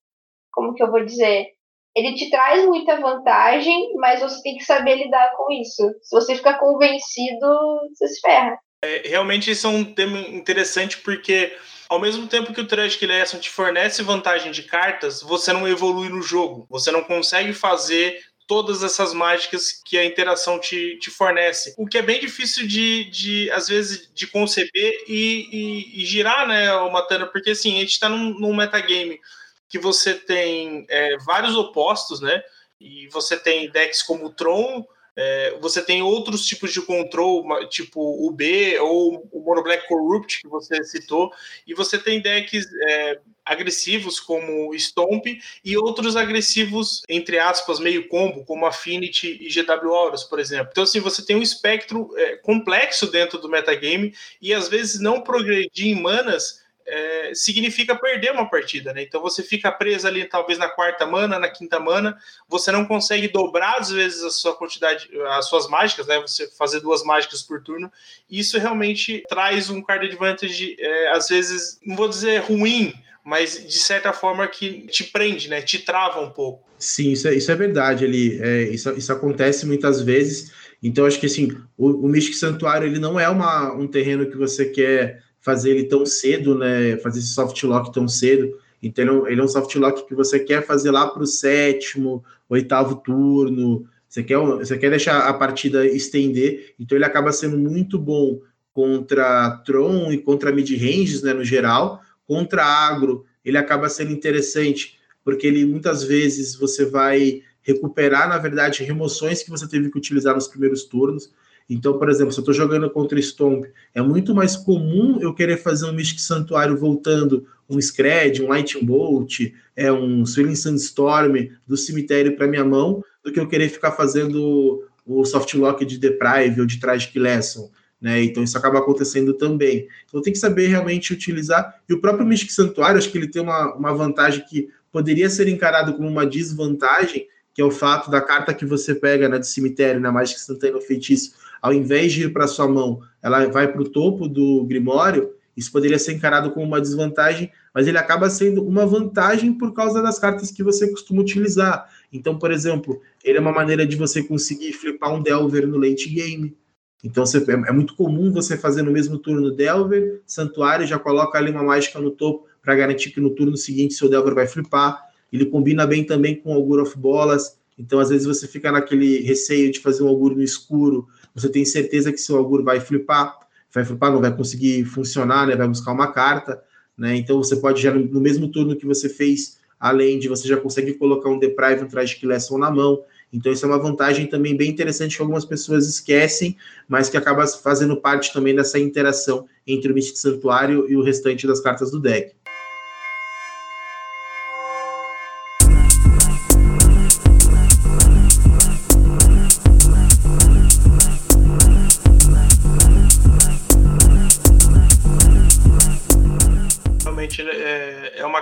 [0.52, 1.46] Como que eu vou dizer?
[1.94, 5.82] Ele te traz muita vantagem, mas você tem que saber lidar com isso.
[6.02, 7.46] Se você ficar convencido,
[7.92, 8.58] você se ferra.
[8.84, 11.54] É, realmente isso é um tema interessante porque
[11.88, 16.08] ao mesmo tempo que o Tragic Lesson te fornece vantagem de cartas, você não evolui
[16.08, 16.64] no jogo.
[16.70, 18.18] Você não consegue fazer
[18.50, 21.72] todas essas mágicas que a interação te, te fornece.
[21.78, 26.48] O que é bem difícil de, de às vezes, de conceber e, e, e girar,
[26.48, 29.20] né, Matana, porque assim, a gente está num, num metagame
[29.68, 32.42] que você tem é, vários opostos, né?
[32.80, 34.84] E você tem decks como o Tron,
[35.16, 40.42] é, você tem outros tipos de control, tipo o B ou o Mono Black Corrupt,
[40.42, 41.32] que você citou,
[41.64, 45.26] e você tem decks é, agressivos como Stomp
[45.64, 50.68] e outros agressivos, entre aspas, meio combo, como Affinity e GW Auras, por exemplo.
[50.70, 55.20] Então, assim, você tem um espectro é, complexo dentro do metagame e às vezes não
[55.20, 56.60] progredir em manas
[56.90, 59.02] é, significa perder uma partida, né?
[59.02, 63.28] Então você fica preso ali, talvez na quarta mana, na quinta mana, você não consegue
[63.28, 66.18] dobrar às vezes a sua quantidade, as suas mágicas, né?
[66.20, 67.90] Você fazer duas mágicas por turno.
[68.28, 72.92] Isso realmente traz um card advantage, é, às vezes, não vou dizer ruim,
[73.30, 75.62] mas de certa forma que te prende, né?
[75.62, 76.68] Te trava um pouco.
[76.76, 78.04] Sim, isso é, isso é verdade.
[78.04, 80.50] Ele, é, isso, isso acontece muitas vezes.
[80.82, 84.36] Então, acho que assim, o, o Mystic Santuário ele não é uma, um terreno que
[84.36, 86.96] você quer fazer ele tão cedo, né?
[86.96, 88.58] Fazer esse soft lock tão cedo.
[88.82, 92.96] Então, ele é um soft lock que você quer fazer lá para o sétimo, oitavo
[92.96, 93.86] turno.
[94.08, 96.74] Você quer, você quer deixar a partida estender.
[96.80, 98.40] Então, ele acaba sendo muito bom
[98.72, 101.32] contra Tron e contra mid-ranges, né?
[101.32, 102.02] No geral.
[102.30, 108.84] Contra agro, ele acaba sendo interessante, porque ele muitas vezes você vai recuperar, na verdade,
[108.84, 111.32] remoções que você teve que utilizar nos primeiros turnos.
[111.68, 115.56] Então, por exemplo, se eu estou jogando contra Stomp, é muito mais comum eu querer
[115.56, 121.34] fazer um Mystic Santuário voltando um Scred, um Lightning Bolt, é um Swirling Sandstorm
[121.66, 125.98] do cemitério para minha mão, do que eu querer ficar fazendo o soft lock de
[125.98, 127.72] Deprive ou de Tragic Lesson.
[128.00, 128.22] Né?
[128.22, 129.86] Então isso acaba acontecendo também.
[130.06, 131.80] Então tem que saber realmente utilizar.
[131.88, 135.48] E o próprio Mystic Santuário, acho que ele tem uma, uma vantagem que poderia ser
[135.48, 139.46] encarado como uma desvantagem, que é o fato da carta que você pega né, do
[139.46, 143.70] cemitério, na mágica instantânea no feitiço, ao invés de ir para sua mão, ela vai
[143.70, 148.30] para o topo do Grimório, isso poderia ser encarado como uma desvantagem, mas ele acaba
[148.30, 151.86] sendo uma vantagem por causa das cartas que você costuma utilizar.
[152.12, 156.08] Então, por exemplo, ele é uma maneira de você conseguir flipar um Delver no late
[156.08, 156.56] game.
[157.02, 161.38] Então você, é, é muito comum você fazer no mesmo turno Delver, Santuário, já coloca
[161.38, 165.02] ali uma mágica no topo para garantir que no turno seguinte seu Delver vai flipar.
[165.32, 167.58] Ele combina bem também com o Augur of Bolas.
[167.78, 171.64] Então, às vezes, você fica naquele receio de fazer um Augur no escuro você tem
[171.64, 173.38] certeza que seu augur vai flipar,
[173.72, 175.56] vai flipar, não vai conseguir funcionar, né?
[175.56, 176.62] Vai buscar uma carta,
[176.96, 177.16] né?
[177.16, 180.94] Então você pode já no mesmo turno que você fez, além de você já consegue
[180.94, 183.02] colocar um deprive, um tragic lesson na mão.
[183.32, 186.56] Então, isso é uma vantagem também bem interessante que algumas pessoas esquecem,
[186.88, 191.46] mas que acaba fazendo parte também dessa interação entre o Mystic Santuário e o restante
[191.46, 192.34] das cartas do deck.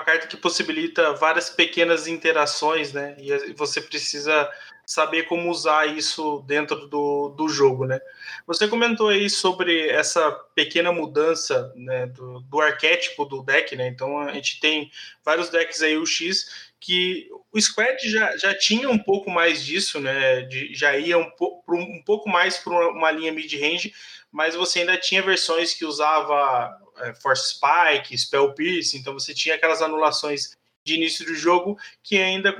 [0.08, 3.14] carta que possibilita várias pequenas interações, né?
[3.18, 4.50] E você precisa
[4.88, 8.00] saber como usar isso dentro do, do jogo, né?
[8.46, 13.86] Você comentou aí sobre essa pequena mudança né, do, do arquétipo do deck, né?
[13.86, 14.90] Então a gente tem
[15.22, 20.00] vários decks aí, o X, que o Squad já, já tinha um pouco mais disso,
[20.00, 20.40] né?
[20.40, 23.92] De, já ia um, po, um pouco mais para uma linha mid-range,
[24.32, 29.54] mas você ainda tinha versões que usava é, Force Spike, Spell Pierce, então você tinha
[29.54, 30.56] aquelas anulações
[30.88, 32.52] de início do jogo que ainda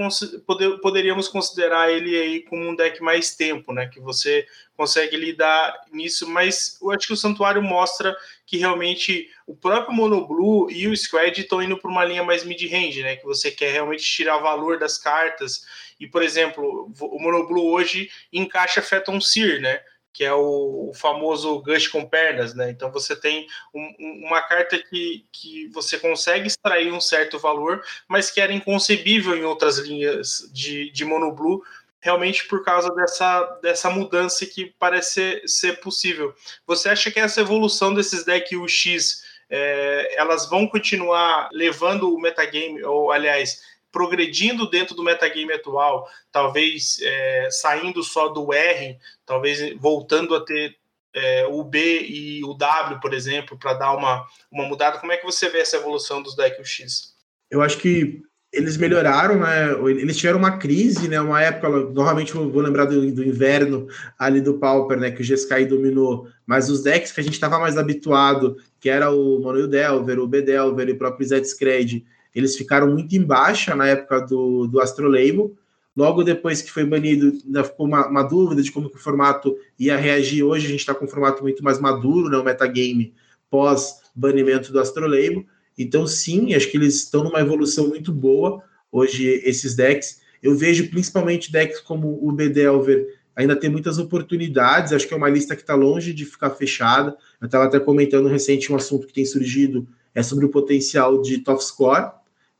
[0.46, 3.88] poder, poderíamos considerar ele aí como um deck mais tempo, né?
[3.88, 8.14] Que você consegue lidar nisso, mas eu acho que o Santuário mostra
[8.46, 12.44] que realmente o próprio Mono Blue e o Squad estão indo para uma linha mais
[12.44, 13.16] mid-range, né?
[13.16, 15.66] Que você quer realmente tirar valor das cartas.
[15.98, 19.80] E, por exemplo, o Mono Blue hoje encaixa Phantom Seer, né?
[20.18, 22.72] Que é o, o, famoso Gush com pernas, né?
[22.72, 28.28] Então você tem um, uma carta que, que você consegue extrair um certo valor, mas
[28.28, 31.62] que era inconcebível em outras linhas de, de Mono Blue,
[32.00, 36.35] realmente por causa dessa, dessa mudança que parece ser, ser possível.
[36.66, 42.83] Você acha que essa evolução desses decks UX é, elas vão continuar levando o metagame,
[42.83, 50.35] ou aliás, progredindo dentro do metagame atual, talvez é, saindo só do R, talvez voltando
[50.35, 50.77] a ter
[51.14, 54.98] é, o B e o W, por exemplo, para dar uma, uma mudada.
[54.98, 57.14] Como é que você vê essa evolução dos decks X?
[57.51, 58.20] Eu acho que
[58.53, 59.72] eles melhoraram, né?
[59.90, 61.20] Eles tiveram uma crise, né?
[61.20, 63.87] Uma época, normalmente vou lembrar do, do inverno
[64.18, 65.11] ali do Pauper, né?
[65.11, 69.11] Que o Jeskai dominou, mas os decks que a gente estava mais habituado, que era
[69.11, 72.07] o Mono Delver, o B Delver e o próprio Zed Scred,
[72.38, 75.53] eles ficaram muito em baixa na época do, do Astrolabel.
[75.96, 77.33] Logo depois que foi banido,
[77.64, 80.44] ficou uma, uma, dúvida de como o formato ia reagir.
[80.44, 83.12] Hoje a gente está com um formato muito mais maduro, né, o metagame
[83.51, 85.44] pós-banimento do Astrolabel.
[85.77, 90.20] Então, sim, acho que eles estão numa evolução muito boa hoje, esses decks.
[90.40, 94.92] Eu vejo principalmente decks como o Bedelver ainda tem muitas oportunidades.
[94.92, 97.16] Acho que é uma lista que está longe de ficar fechada.
[97.40, 101.38] Eu estava até comentando recente um assunto que tem surgido é sobre o potencial de
[101.38, 102.11] Top Score,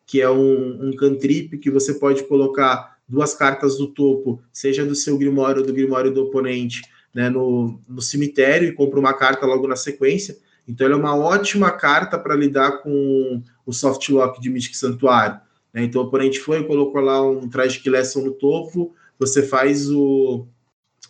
[0.09, 4.95] que é um, um cantrip que você pode colocar duas cartas do topo, seja do
[4.95, 6.81] seu Grimório ou do Grimório do oponente,
[7.15, 10.39] né, no, no cemitério e compra uma carta logo na sequência.
[10.67, 15.39] Então, ela é uma ótima carta para lidar com o soft lock de Mystic Santuário.
[15.75, 15.85] Né?
[15.85, 20.47] Então, o oponente foi, colocou lá um Tragic Lesson no topo, você faz o,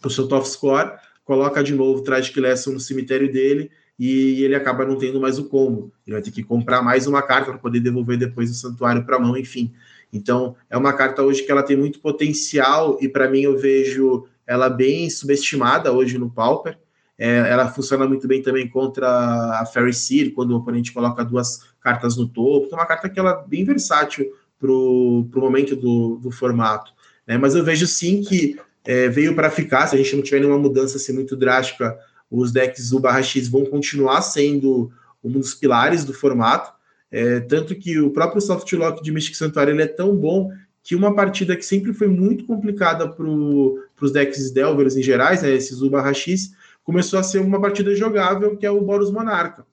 [0.05, 0.91] o seu top score,
[1.25, 5.39] coloca de novo o Tragic Lesson no cemitério dele e ele acaba não tendo mais
[5.39, 5.93] o combo.
[6.07, 9.17] Ele vai ter que comprar mais uma carta para poder devolver depois o santuário para
[9.17, 9.73] a mão, enfim.
[10.13, 14.27] Então, é uma carta hoje que ela tem muito potencial e para mim eu vejo
[14.47, 16.79] ela bem subestimada hoje no Pauper.
[17.19, 19.09] É, ela funciona muito bem também contra
[19.61, 22.67] a Fairy Seer, quando o oponente coloca duas cartas no topo.
[22.67, 24.27] Então, é uma carta que ela é bem versátil
[24.59, 26.93] para o momento do, do formato.
[27.27, 27.37] Né?
[27.37, 30.59] Mas eu vejo sim que é, veio para ficar, se a gente não tiver nenhuma
[30.59, 31.99] mudança assim, muito drástica
[32.31, 34.91] os decks U barra X vão continuar sendo
[35.23, 36.73] um dos pilares do formato.
[37.11, 40.51] É, tanto que o próprio softlock de Mystic Sanctuary ele é tão bom
[40.83, 45.51] que uma partida que sempre foi muito complicada para os decks Delvers em gerais, né,
[45.51, 49.67] esses U barra X, começou a ser uma partida jogável, que é o Boros Monarca.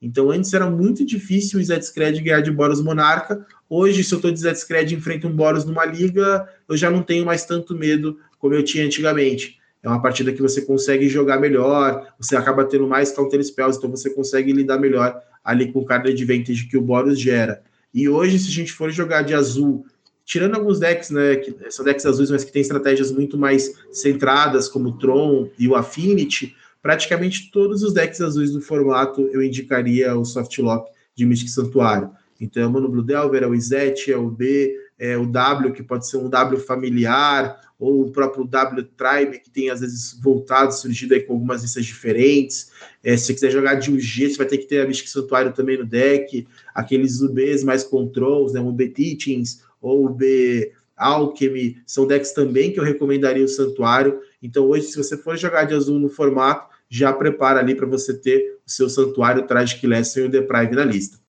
[0.00, 3.46] Então, antes era muito difícil o Zscred ganhar de Boros Monarca.
[3.68, 7.02] Hoje, se eu estou de Zscred e enfrento um Boros numa liga, eu já não
[7.02, 11.40] tenho mais tanto medo como eu tinha antigamente é uma partida que você consegue jogar
[11.40, 15.84] melhor, você acaba tendo mais counter spells, então você consegue lidar melhor ali com o
[15.84, 17.62] card advantage que o Boros gera.
[17.92, 19.84] E hoje, se a gente for jogar de azul,
[20.24, 24.68] tirando alguns decks, né, que são decks azuis, mas que tem estratégias muito mais centradas,
[24.68, 30.16] como o Tron e o Affinity, praticamente todos os decks azuis do formato eu indicaria
[30.16, 32.10] o Softlock de Mystic Santuário.
[32.40, 35.72] Então, é o Mano Blue Delver, é o Izete, é o B, é o W,
[35.72, 40.16] que pode ser um W familiar, ou o próprio W Tribe, que tem às vezes
[40.22, 42.70] voltado, surgido aí com algumas listas diferentes.
[43.02, 45.52] É, se você quiser jogar de UG, você vai ter que ter a Mystic Santuário
[45.52, 51.78] também no deck, aqueles UBs mais controls, né, o B Teachings ou o B Alchemy,
[51.84, 54.20] são decks também que eu recomendaria o Santuário.
[54.40, 58.14] Então hoje, se você for jogar de azul no formato, já prepara ali para você
[58.14, 61.21] ter o seu Santuário Tragic Lesson e o Deprive na lista.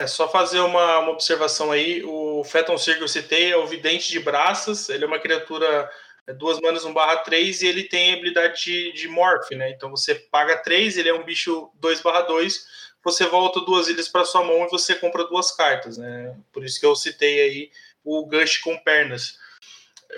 [0.00, 2.02] É só fazer uma, uma observação aí.
[2.02, 4.88] O Phaeton Seer que eu citei é o Vidente de Braças.
[4.88, 5.90] Ele é uma criatura
[6.26, 9.70] é duas manas, um barra 3, e ele tem habilidade de, de morph, né?
[9.70, 12.66] Então você paga 3, ele é um bicho 2 barra 2,
[13.04, 16.34] você volta duas ilhas para sua mão e você compra duas cartas, né?
[16.50, 17.70] Por isso que eu citei aí
[18.02, 19.38] o Gush com pernas.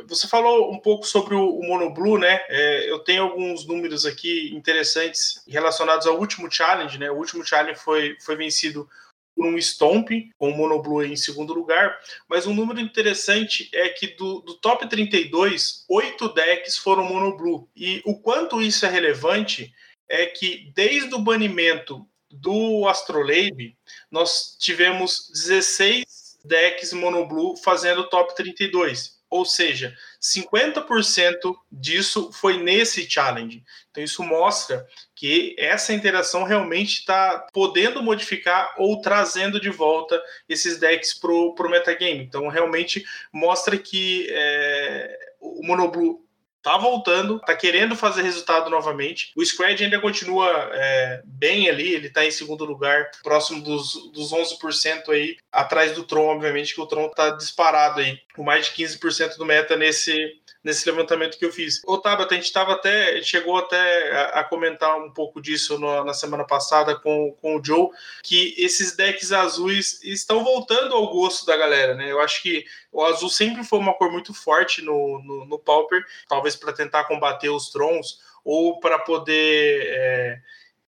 [0.07, 2.45] Você falou um pouco sobre o, o Mono Blue, né?
[2.49, 7.11] É, eu tenho alguns números aqui interessantes relacionados ao último challenge, né?
[7.11, 8.89] O último challenge foi, foi vencido
[9.35, 11.99] por um Stomp, com o Mono Blue em segundo lugar.
[12.28, 17.68] Mas um número interessante é que do, do top 32, oito decks foram Mono Blue.
[17.74, 19.72] E o quanto isso é relevante
[20.09, 23.76] é que desde o banimento do Astrolabe,
[24.11, 26.05] nós tivemos 16
[26.45, 29.20] decks Mono Blue fazendo top 32.
[29.30, 33.64] Ou seja, 50% disso foi nesse challenge.
[33.91, 40.79] Então isso mostra que essa interação realmente está podendo modificar ou trazendo de volta esses
[40.79, 42.23] decks para o metagame.
[42.23, 46.25] Então realmente mostra que é, o Monoblue
[46.62, 49.32] tá voltando, tá querendo fazer resultado novamente.
[49.36, 54.32] O Squad ainda continua é, bem ali, ele tá em segundo lugar, próximo dos, dos
[54.32, 58.72] 11% aí, atrás do Tron, obviamente, que o Tron tá disparado aí, com mais de
[58.72, 61.82] 15% do meta nesse, nesse levantamento que eu fiz.
[62.02, 66.14] Tabata, a gente estava até, chegou até a, a, comentar um pouco disso no, na
[66.14, 67.88] semana passada com, com o Joe,
[68.22, 72.10] que esses decks azuis estão voltando ao gosto da galera, né?
[72.10, 76.04] Eu acho que o azul sempre foi uma cor muito forte no, no, no Pauper,
[76.28, 79.86] talvez para tentar combater os Trons ou para poder.
[79.86, 80.40] É,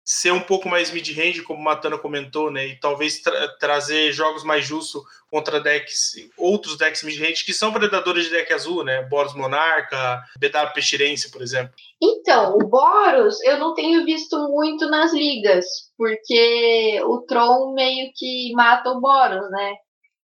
[0.05, 2.67] ser um pouco mais mid-range, como o Matana comentou, né?
[2.67, 8.25] E talvez tra trazer jogos mais justos contra decks, outros decks mid-range que são predadores
[8.25, 9.01] de deck azul, né?
[9.03, 11.73] Boros Monarca, BW Pestirense, por exemplo.
[12.01, 15.65] Então, o Boros eu não tenho visto muito nas ligas,
[15.97, 19.75] porque o Tron meio que mata o Boros, né?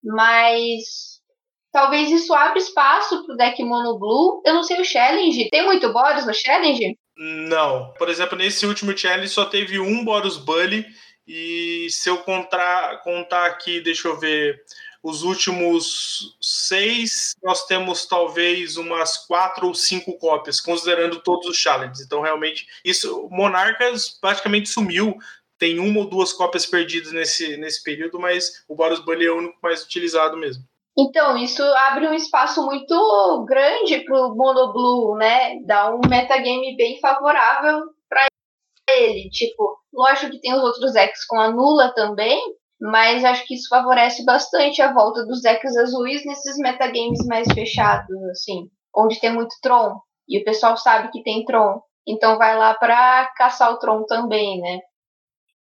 [0.05, 1.21] Mas
[1.73, 4.41] talvez isso abra espaço pro deck Mono Blue.
[4.47, 5.51] Eu não sei o Challenge.
[5.51, 6.97] Tem muito Boros no Challenge?
[7.17, 7.93] Não.
[7.95, 10.87] Por exemplo, nesse último challenge só teve um Boros Bully.
[11.27, 14.63] E se eu contar, contar aqui, deixa eu ver,
[15.03, 22.01] os últimos seis, nós temos talvez umas quatro ou cinco cópias, considerando todos os challenges.
[22.01, 25.17] Então, realmente, isso, Monarcas praticamente sumiu.
[25.59, 29.39] Tem uma ou duas cópias perdidas nesse, nesse período, mas o Boros Bully é o
[29.39, 30.63] único mais utilizado mesmo.
[30.99, 35.61] Então, isso abre um espaço muito grande para o Monoblue, né?
[35.67, 38.27] Dá um metagame bem favorável para
[38.91, 39.29] ele.
[39.31, 42.41] Tipo, lógico que tem os outros decks com a Nula também,
[42.81, 48.17] mas acho que isso favorece bastante a volta dos decks azuis nesses metagames mais fechados,
[48.31, 50.01] assim, onde tem muito Tron.
[50.27, 51.81] E o pessoal sabe que tem Tron.
[52.09, 54.79] Então vai lá para caçar o Tron também, né?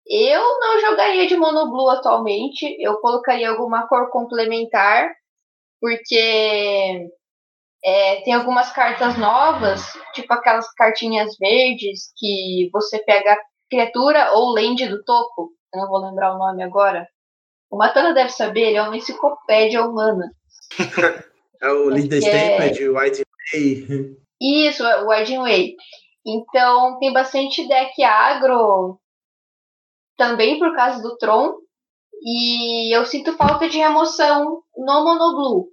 [0.08, 5.08] Eu não jogaria de Monoblue atualmente, eu colocaria alguma cor complementar,
[5.80, 7.10] porque
[7.84, 9.82] é, tem algumas cartas novas,
[10.14, 13.38] tipo aquelas cartinhas verdes que você pega
[13.70, 17.08] criatura ou land do topo, eu não vou lembrar o nome agora.
[17.70, 20.32] O Matana deve saber, ele é uma enciclopédia humana.
[21.62, 22.90] é o Lead the Stamped, é...
[22.90, 23.24] White
[23.54, 24.18] Way.
[24.42, 25.76] Isso, o White Way.
[26.26, 29.00] Então, tem bastante deck agro
[30.18, 31.56] também por causa do Tron.
[32.22, 35.68] E eu sinto falta de remoção no Monoblue.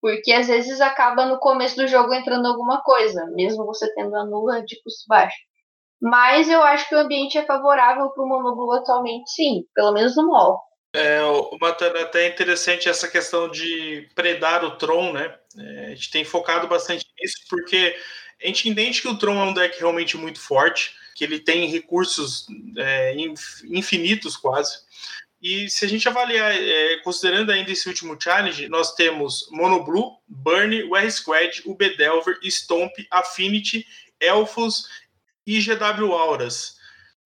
[0.00, 4.24] Porque às vezes acaba no começo do jogo entrando alguma coisa, mesmo você tendo a
[4.24, 5.36] nula de custo baixo.
[6.00, 10.14] Mas eu acho que o ambiente é favorável para o Monoblue atualmente, sim, pelo menos
[10.16, 10.60] no mall.
[10.94, 11.20] É,
[11.60, 15.34] Matana, até interessante essa questão de predar o Tron, né?
[15.58, 17.96] É, a gente tem focado bastante nisso, porque
[18.42, 21.66] a gente entende que o Tron é um deck realmente muito forte que ele tem
[21.66, 23.16] recursos é,
[23.64, 24.78] infinitos quase.
[25.46, 30.18] E se a gente avaliar, é, considerando ainda esse último challenge, nós temos Mono Blue,
[30.26, 33.86] Burn, o R-Squad, o Bedelver, Stomp, Affinity,
[34.18, 34.88] Elfos
[35.46, 36.74] e GW Auras.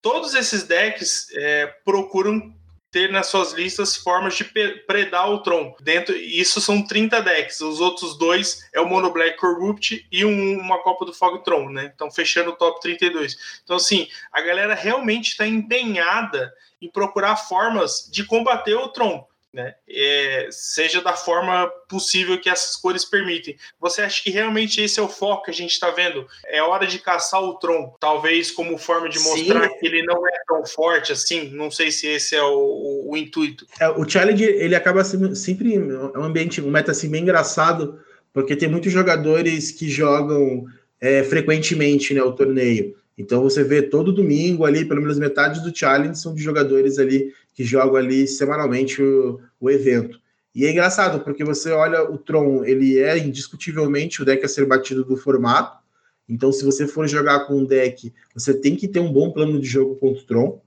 [0.03, 2.53] Todos esses decks é, procuram
[2.91, 5.75] ter nas suas listas formas de predar o Tron.
[5.81, 7.59] Dentro, isso são 30 decks.
[7.59, 11.71] Os outros dois é o Mono Black Corrupt e um, uma Copa do Fog Tron,
[11.71, 11.91] né?
[11.95, 13.35] Então, fechando o top 32.
[13.63, 19.75] Então, assim, a galera realmente está empenhada em procurar formas de combater o Tron né?
[19.89, 23.57] É, seja da forma possível que essas cores permitem.
[23.79, 26.25] Você acha que realmente esse é o foco que a gente está vendo?
[26.45, 29.77] É hora de caçar o Tron, talvez como forma de mostrar Sim.
[29.77, 31.49] que ele não é tão forte assim.
[31.49, 33.65] Não sei se esse é o, o, o intuito.
[33.79, 37.99] É, o challenge ele acaba sendo sempre é um ambiente, um meta assim bem engraçado,
[38.31, 40.65] porque tem muitos jogadores que jogam
[41.01, 42.95] é, frequentemente né, o torneio.
[43.17, 47.33] Então você vê todo domingo ali, pelo menos metade do challenge são de jogadores ali
[47.53, 50.19] que jogam ali semanalmente o, o evento.
[50.53, 54.65] E é engraçado, porque você olha o Tron, ele é indiscutivelmente o deck a ser
[54.65, 55.79] batido do formato.
[56.27, 59.59] Então, se você for jogar com um deck, você tem que ter um bom plano
[59.59, 60.61] de jogo contra o Tron.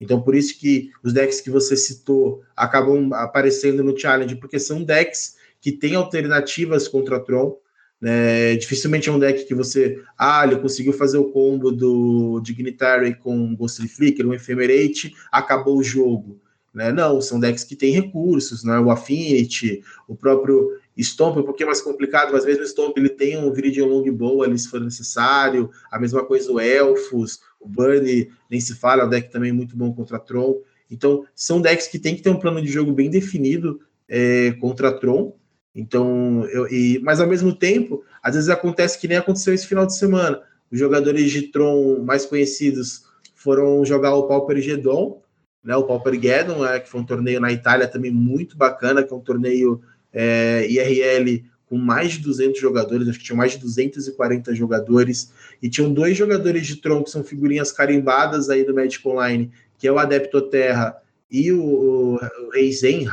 [0.00, 4.82] Então, por isso que os decks que você citou acabam aparecendo no Challenge, porque são
[4.82, 7.56] decks que têm alternativas contra Tron.
[8.04, 8.54] Né?
[8.56, 9.98] Dificilmente é um deck que você.
[10.18, 15.82] Ah, ele conseguiu fazer o combo do Dignitary com Ghostly Flicker, um Ephemerate, acabou o
[15.82, 16.38] jogo.
[16.74, 16.92] Né?
[16.92, 18.78] Não, são decks que têm recursos, né?
[18.78, 23.38] o Affinity, o próprio Stomp, um pouquinho mais complicado, mas mesmo o Stomp ele tem
[23.38, 28.60] um Viridian Longbow ali se for necessário, a mesma coisa o Elfos, o Burn, nem
[28.60, 30.60] se fala, é um deck também muito bom contra Tron.
[30.90, 34.92] Então, são decks que tem que ter um plano de jogo bem definido é, contra
[34.92, 35.34] Tron.
[35.74, 39.86] Então, eu, e, mas ao mesmo tempo, às vezes acontece que nem aconteceu esse final
[39.86, 40.40] de semana.
[40.70, 43.04] Os jogadores de Tron mais conhecidos
[43.34, 45.20] foram jogar o Pauper Gedon,
[45.64, 49.12] né, o Pauper Geddon, é, que foi um torneio na Itália também muito bacana, que
[49.12, 49.80] é um torneio
[50.12, 55.68] é, IRL com mais de 200 jogadores, acho que tinha mais de 240 jogadores, e
[55.68, 59.92] tinham dois jogadores de Tron que são figurinhas carimbadas aí do Magic Online, que é
[59.92, 60.96] o Adepto Terra
[61.30, 62.20] e o, o,
[62.52, 63.04] Reizen,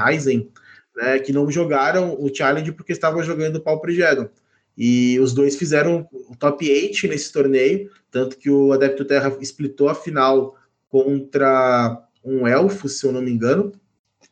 [0.95, 4.29] né, que não jogaram o Challenge porque estavam jogando o Pauper Geddon.
[4.77, 9.89] E os dois fizeram o top 8 nesse torneio, tanto que o Adepto Terra splitou
[9.89, 10.55] a final
[10.89, 13.71] contra um elfo, se eu não me engano,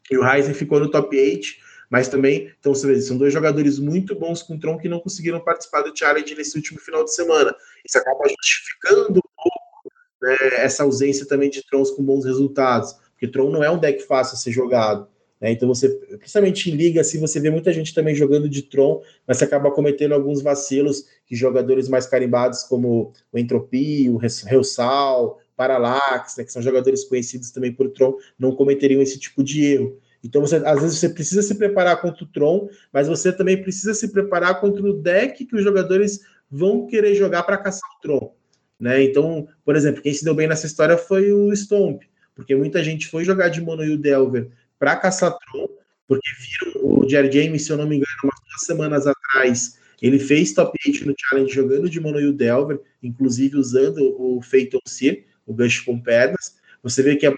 [0.09, 1.47] e o Ryzen ficou no top 8,
[1.89, 5.39] mas também, então você vê, são dois jogadores muito bons com Tron que não conseguiram
[5.39, 7.55] participar do Challenge nesse último final de semana.
[7.83, 9.91] Isso acaba justificando um pouco
[10.21, 14.03] né, essa ausência também de Trons com bons resultados, porque Tron não é um deck
[14.05, 15.07] fácil a ser jogado.
[15.39, 15.51] Né?
[15.51, 19.37] Então você, principalmente em liga, assim, você vê muita gente também jogando de Tron, mas
[19.37, 26.37] você acaba cometendo alguns vacilos que jogadores mais carimbados como o Entropia, o Reusal, Parallax,
[26.37, 29.97] né, que são jogadores conhecidos também por Tron, não cometeriam esse tipo de erro.
[30.23, 33.93] Então, você, às vezes, você precisa se preparar contra o Tron, mas você também precisa
[33.93, 36.19] se preparar contra o deck que os jogadores
[36.51, 38.33] vão querer jogar para caçar o Tron.
[38.79, 39.03] Né?
[39.03, 42.03] Então, por exemplo, quem se deu bem nessa história foi o Stomp,
[42.35, 44.49] porque muita gente foi jogar de Mono e o Delver
[44.79, 45.67] para caçar Tron,
[46.07, 50.17] porque viram o Jerry James, se eu não me engano, umas duas semanas atrás, ele
[50.17, 54.79] fez top 8 no challenge jogando de Mono e o Delver, inclusive usando o Phaeton
[54.87, 56.55] Seer, o gancho com pernas.
[56.81, 57.33] Você vê que a,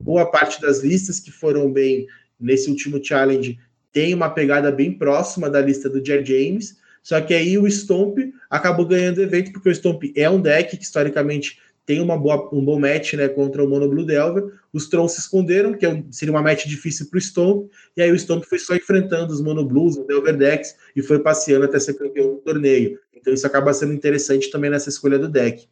[0.00, 2.06] boa parte das listas que foram bem
[2.40, 3.58] nesse último challenge
[3.92, 8.18] tem uma pegada bem próxima da lista do Jer James, só que aí o Stomp
[8.50, 12.64] acabou ganhando evento, porque o Stomp é um deck que historicamente tem uma boa, um
[12.64, 14.52] bom match né, contra o Mono Blue Delver.
[14.72, 18.10] Os Trons se esconderam, que é seria uma match difícil para o Stomp, e aí
[18.10, 21.78] o Stomp foi só enfrentando os Mono Blues, o Delver decks, e foi passeando até
[21.78, 22.98] ser campeão do torneio.
[23.14, 25.68] Então isso acaba sendo interessante também nessa escolha do deck.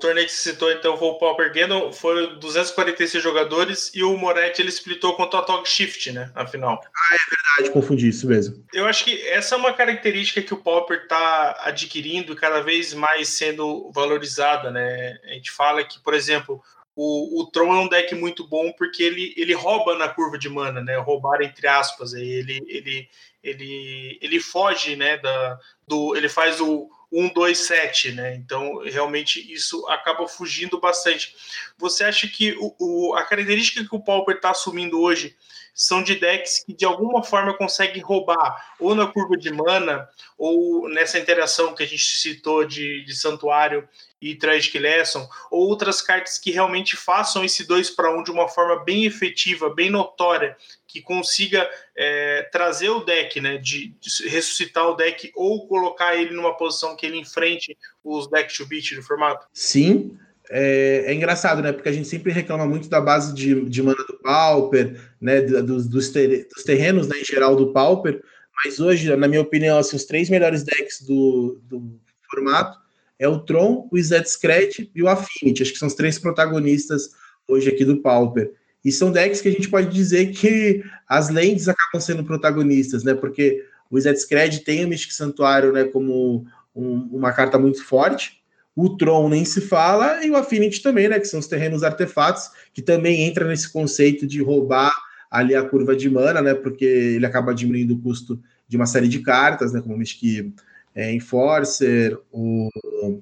[0.00, 4.16] O torneio que você citou, então, foi o Pauper Geno, foram 246 jogadores e o
[4.16, 6.80] Moretti ele splitou contra o Tog Shift, né, na final.
[6.82, 8.64] Ah, é verdade, confundi isso mesmo.
[8.72, 12.94] Eu acho que essa é uma característica que o Pauper está adquirindo e cada vez
[12.94, 15.18] mais sendo valorizada, né?
[15.24, 16.62] A gente fala que, por exemplo,
[16.96, 20.48] o, o Tron é um deck muito bom porque ele, ele rouba na curva de
[20.48, 20.96] mana, né?
[20.96, 23.06] Roubar entre aspas, ele, ele,
[23.42, 28.34] ele, ele foge, né, da, do, ele faz o 1, 2, 7, né?
[28.36, 31.34] Então, realmente, isso acaba fugindo bastante.
[31.76, 35.36] Você acha que o, o a característica que o Pauper está assumindo hoje
[35.74, 40.88] são de decks que de alguma forma conseguem roubar ou na curva de mana ou
[40.88, 43.88] nessa interação que a gente citou de, de Santuário
[44.20, 48.30] e Tragic Lesson, ou outras cartas que realmente façam esse 2 para 1 um de
[48.30, 50.56] uma forma bem efetiva, bem notória,
[50.90, 56.34] que consiga é, trazer o deck, né, de, de, ressuscitar o deck ou colocar ele
[56.34, 59.46] numa posição que ele enfrente os decks to beat do formato?
[59.52, 60.16] Sim,
[60.50, 61.72] é, é, engraçado, né?
[61.72, 65.40] Porque a gente sempre reclama muito da base de, de mana do Pauper, né?
[65.40, 67.20] Dos, dos, ter, dos, terrenos, né?
[67.20, 68.20] Em geral, do Pauper.
[68.64, 72.76] Mas hoje, na minha opinião, assim, os três melhores decks do, do formato
[73.16, 75.62] é o Tron, o Zed Scratch e o Affinity.
[75.62, 77.10] Acho que são os três protagonistas
[77.46, 78.52] hoje aqui do Pauper.
[78.84, 83.14] E são decks que a gente pode dizer que as lentes acabam sendo protagonistas, né?
[83.14, 85.84] Porque o Zed Scratch tem o Mystic Santuário, né?
[85.84, 88.40] Como um, uma carta muito forte
[88.74, 91.18] o Tron nem se fala, e o Affinity também, né?
[91.18, 94.92] Que são os terrenos artefatos, que também entra nesse conceito de roubar
[95.30, 96.54] ali a curva de mana, né?
[96.54, 99.80] Porque ele acaba diminuindo o custo de uma série de cartas, né?
[99.80, 100.54] Como o Mystic
[100.94, 102.70] é, Enforcer, o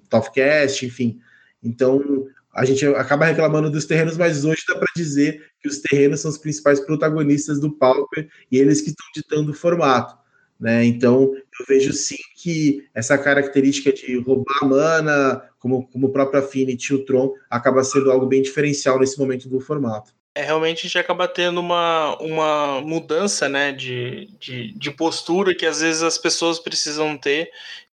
[0.08, 1.18] Toughcast, enfim.
[1.62, 2.26] Então,
[2.58, 6.30] a gente acaba reclamando dos terrenos, mas hoje dá para dizer que os terrenos são
[6.30, 10.16] os principais protagonistas do Pauper e eles que estão ditando o formato.
[10.58, 10.84] Né?
[10.84, 16.92] Então, eu vejo sim que essa característica de roubar mana, como, como o próprio Affinity
[16.92, 20.12] e o Tron, acaba sendo algo bem diferencial nesse momento do formato.
[20.34, 25.66] É, realmente a gente acaba tendo uma, uma mudança né, de, de, de postura que
[25.66, 27.50] às vezes as pessoas precisam ter.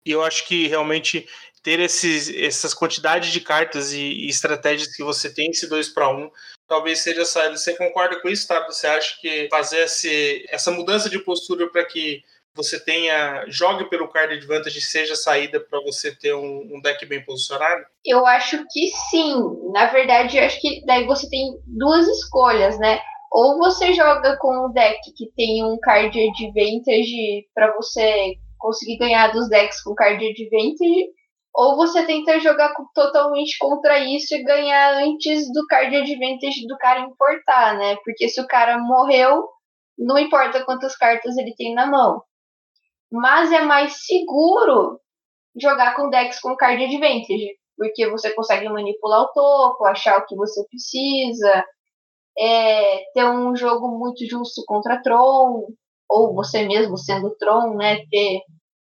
[0.04, 1.26] E eu acho que realmente
[1.62, 6.08] ter esses, essas quantidades de cartas e, e estratégias que você tem, esse 2 para
[6.08, 6.30] 1,
[6.66, 7.56] talvez seja saída.
[7.56, 8.64] Você concorda com isso, tá?
[8.66, 12.22] Você acha que fazer esse, essa mudança de postura para que
[12.54, 17.24] você tenha jogue pelo card advantage seja saída para você ter um, um, deck bem
[17.24, 17.82] posicionado?
[18.04, 19.34] Eu acho que sim.
[19.72, 23.00] Na verdade, eu acho que daí você tem duas escolhas, né?
[23.30, 29.32] Ou você joga com um deck que tem um card advantage para você conseguir ganhar
[29.32, 31.08] dos decks com card advantage,
[31.54, 37.00] ou você tenta jogar totalmente contra isso e ganhar antes do card advantage do cara
[37.00, 37.96] importar, né?
[38.04, 39.48] Porque se o cara morreu,
[39.98, 42.22] não importa quantas cartas ele tem na mão
[43.12, 44.98] mas é mais seguro
[45.60, 50.34] jogar com decks com card advantage, porque você consegue manipular o topo, achar o que
[50.34, 51.64] você precisa,
[52.38, 55.66] é, ter um jogo muito justo contra Tron,
[56.08, 58.40] ou você mesmo sendo Tron, né, ter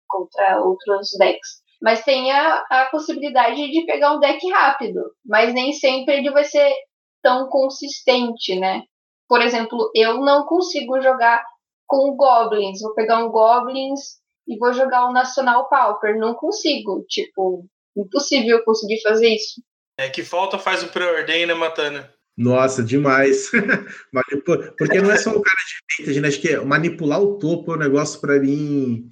[0.06, 1.61] contra outros decks.
[1.82, 6.44] Mas tem a, a possibilidade de pegar um deck rápido, mas nem sempre ele vai
[6.44, 6.72] ser
[7.20, 8.82] tão consistente, né?
[9.28, 11.44] Por exemplo, eu não consigo jogar
[11.86, 12.80] com Goblins.
[12.80, 14.00] Vou pegar um Goblins
[14.46, 16.16] e vou jogar um Nacional Pauper.
[16.18, 17.04] Não consigo.
[17.08, 17.66] Tipo,
[17.96, 19.60] impossível conseguir fazer isso.
[19.98, 22.12] É que falta faz o preordem, né, Matana?
[22.36, 23.50] Nossa, demais.
[24.78, 26.28] Porque não é só o cara de vintage, né?
[26.28, 29.10] Acho que é manipular o topo é um negócio para mim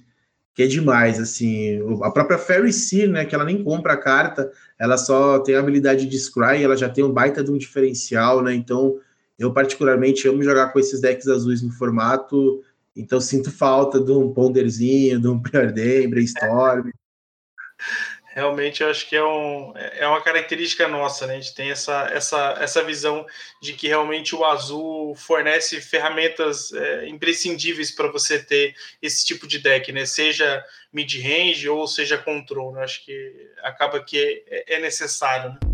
[0.53, 1.79] que é demais, assim.
[2.03, 5.59] A própria Fairy Seer, né, que ela nem compra a carta, ela só tem a
[5.59, 8.53] habilidade de Scry, ela já tem um baita de um diferencial, né?
[8.53, 8.99] Então,
[9.39, 12.61] eu particularmente amo jogar com esses decks azuis no formato,
[12.95, 16.89] então sinto falta de um ponderzinho, de um preordem, brainstorm.
[18.33, 21.33] Realmente eu acho que é, um, é uma característica nossa, né?
[21.35, 23.25] A gente tem essa, essa, essa visão
[23.61, 29.59] de que realmente o azul fornece ferramentas é, imprescindíveis para você ter esse tipo de
[29.59, 30.05] deck, né?
[30.05, 30.63] Seja
[30.93, 32.71] mid-range ou seja control.
[32.73, 32.83] Né?
[32.83, 35.51] Acho que acaba que é, é necessário.
[35.51, 35.70] Né?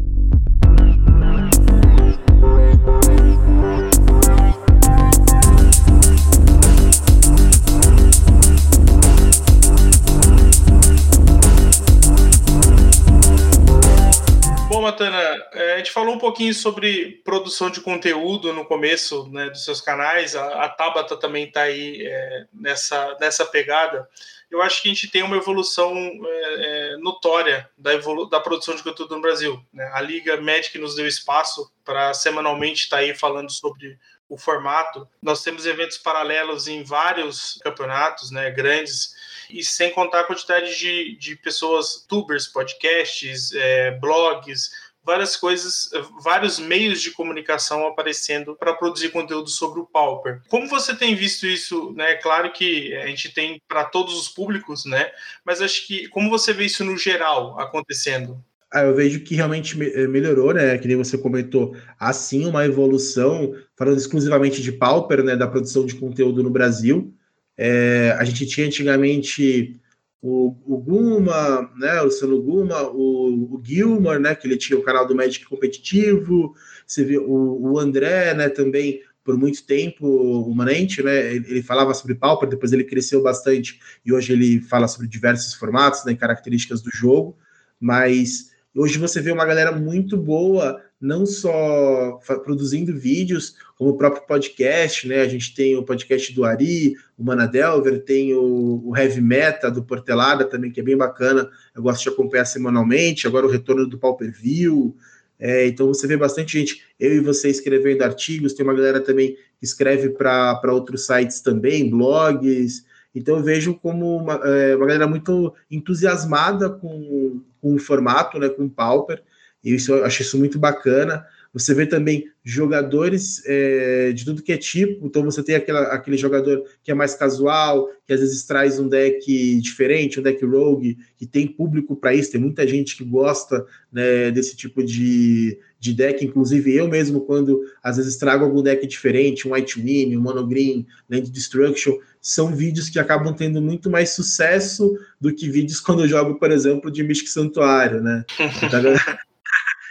[14.87, 15.19] Matana,
[15.51, 19.81] é, a gente falou um pouquinho sobre produção de conteúdo no começo né, dos seus
[19.81, 20.33] canais.
[20.33, 24.07] A, a Tabata também está aí é, nessa, nessa pegada.
[24.49, 28.75] Eu acho que a gente tem uma evolução é, é, notória da, evolu da produção
[28.75, 29.61] de conteúdo no Brasil.
[29.73, 29.89] Né?
[29.93, 35.05] A Liga Magic nos deu espaço para semanalmente estar tá aí falando sobre o formato.
[35.21, 39.16] Nós temos eventos paralelos em vários campeonatos né, grandes
[39.49, 44.69] e sem contar a quantidade de, de pessoas, tubers, podcasts, é, blogs,
[45.07, 45.89] várias coisas,
[46.21, 50.41] vários meios de comunicação aparecendo para produzir conteúdo sobre o Pauper.
[50.49, 52.15] Como você tem visto isso, né?
[52.15, 55.09] Claro que a gente tem para todos os públicos, né?
[55.45, 58.43] Mas acho que como você vê isso no geral acontecendo?
[58.69, 60.77] Ah, eu vejo que realmente eh, melhorou, né?
[60.77, 65.37] Que nem você comentou, assim uma evolução, falando exclusivamente de Pauper, né?
[65.37, 67.13] Da produção de conteúdo no Brasil.
[67.57, 69.79] É, a gente tinha antigamente
[70.21, 74.83] o, o Guma, né, o Luciano Guma, o, o Gilmar, né, que ele tinha o
[74.83, 76.53] canal do Magic competitivo,
[76.85, 81.61] você viu o, o André, né, também por muito tempo, o Manente, né, ele, ele,
[81.61, 86.15] falava sobre Pauper, depois ele cresceu bastante e hoje ele fala sobre diversos formatos, né,
[86.15, 87.37] características do jogo,
[87.79, 94.25] mas hoje você vê uma galera muito boa não só produzindo vídeos, como o próprio
[94.25, 95.21] podcast, né?
[95.21, 99.83] A gente tem o podcast do Ari, o Manadelver, tem o, o Heavy Meta do
[99.83, 101.49] Portelada também, que é bem bacana.
[101.75, 103.27] Eu gosto de acompanhar semanalmente.
[103.27, 104.95] Agora o retorno do Pau Per View.
[105.39, 109.35] É, então você vê bastante gente, eu e você escrevendo artigos, tem uma galera também
[109.59, 112.83] que escreve para outros sites também, blogs.
[113.13, 118.49] Então eu vejo como uma, é, uma galera muito entusiasmada com, com o formato, né,
[118.49, 119.21] com o Pauper.
[119.67, 121.25] E isso, eu acho isso muito bacana.
[121.53, 125.05] Você vê também jogadores é, de tudo que é tipo.
[125.05, 128.87] Então você tem aquela, aquele jogador que é mais casual, que às vezes traz um
[128.87, 132.31] deck diferente, um deck rogue, que tem público para isso.
[132.31, 136.23] Tem muita gente que gosta né, desse tipo de, de deck.
[136.23, 140.47] Inclusive eu mesmo, quando às vezes trago algum deck diferente, um White Win, um Mono
[140.47, 146.03] Green, Land Destruction, são vídeos que acabam tendo muito mais sucesso do que vídeos quando
[146.03, 148.23] eu jogo, por exemplo, de Mystic Santuário, né?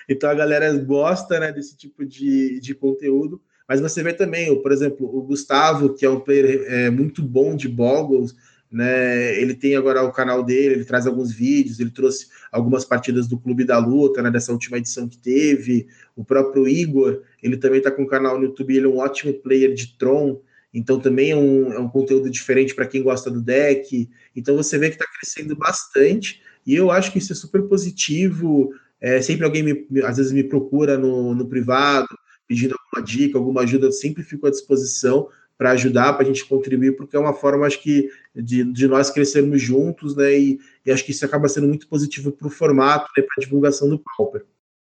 [0.09, 3.41] Então, a galera gosta né, desse tipo de, de conteúdo.
[3.69, 7.57] Mas você vê também, por exemplo, o Gustavo, que é um player é, muito bom
[7.57, 8.35] de Boggles,
[8.71, 9.41] né?
[9.41, 13.39] Ele tem agora o canal dele, ele traz alguns vídeos, ele trouxe algumas partidas do
[13.39, 15.87] Clube da Luta, né, dessa última edição que teve.
[16.15, 19.35] O próprio Igor, ele também está com um canal no YouTube, ele é um ótimo
[19.35, 20.41] player de Tron,
[20.75, 24.09] então também é um, é um conteúdo diferente para quem gosta do deck.
[24.35, 28.73] Então você vê que está crescendo bastante, e eu acho que isso é super positivo.
[29.01, 32.09] É, sempre alguém me, às vezes me procura no, no privado,
[32.47, 35.29] pedindo alguma dica, alguma ajuda, eu sempre fico à disposição
[35.59, 39.11] para ajudar, para a gente contribuir, porque é uma forma, acho que, de, de nós
[39.11, 40.39] crescermos juntos, né?
[40.39, 43.41] E, e acho que isso acaba sendo muito positivo para o formato, né, para a
[43.41, 44.45] divulgação do Pauper.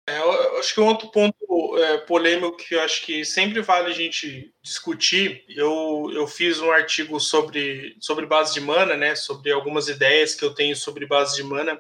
[0.10, 1.36] É, eu acho que um outro ponto
[1.78, 6.72] é, polêmico que eu acho que sempre vale a gente discutir, eu, eu fiz um
[6.72, 9.16] artigo sobre, sobre base de mana, né?
[9.16, 11.80] Sobre algumas ideias que eu tenho sobre base de mana.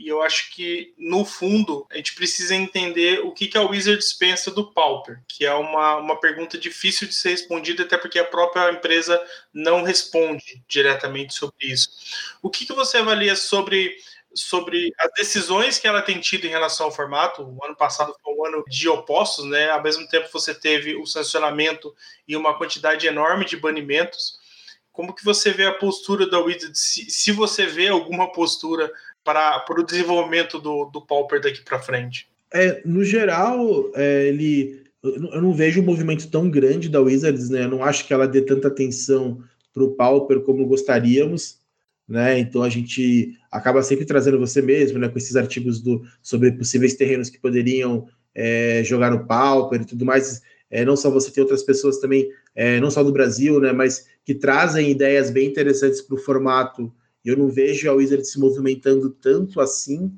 [0.00, 4.14] E eu acho que, no fundo, a gente precisa entender o que, que a Wizards
[4.14, 8.24] pensa do Pauper, que é uma, uma pergunta difícil de ser respondida, até porque a
[8.24, 9.22] própria empresa
[9.52, 11.90] não responde diretamente sobre isso.
[12.40, 13.94] O que, que você avalia sobre
[14.32, 17.42] sobre as decisões que ela tem tido em relação ao formato.
[17.42, 19.70] O ano passado foi um ano de opostos, né?
[19.70, 21.92] Ao mesmo tempo você teve o sancionamento
[22.28, 24.38] e uma quantidade enorme de banimentos.
[24.92, 26.80] Como que você vê a postura da Wizards?
[26.80, 28.90] Se, se você vê alguma postura
[29.24, 32.28] para, o desenvolvimento do, do Pauper daqui para frente?
[32.52, 37.64] É, no geral, é, ele eu não vejo um movimento tão grande da Wizards, né?
[37.64, 39.42] Eu não acho que ela dê tanta atenção
[39.72, 41.58] para o Pauper como gostaríamos,
[42.06, 42.38] né?
[42.38, 45.08] Então a gente acaba sempre trazendo você mesmo, né?
[45.08, 50.04] Com esses artigos do, sobre possíveis terrenos que poderiam é, jogar no Pauper e tudo
[50.04, 50.42] mais.
[50.70, 53.72] É, não só você tem outras pessoas também, é, não só do Brasil, né?
[53.72, 56.92] Mas que trazem ideias bem interessantes para o formato
[57.24, 60.12] eu não vejo a Wizard se movimentando tanto assim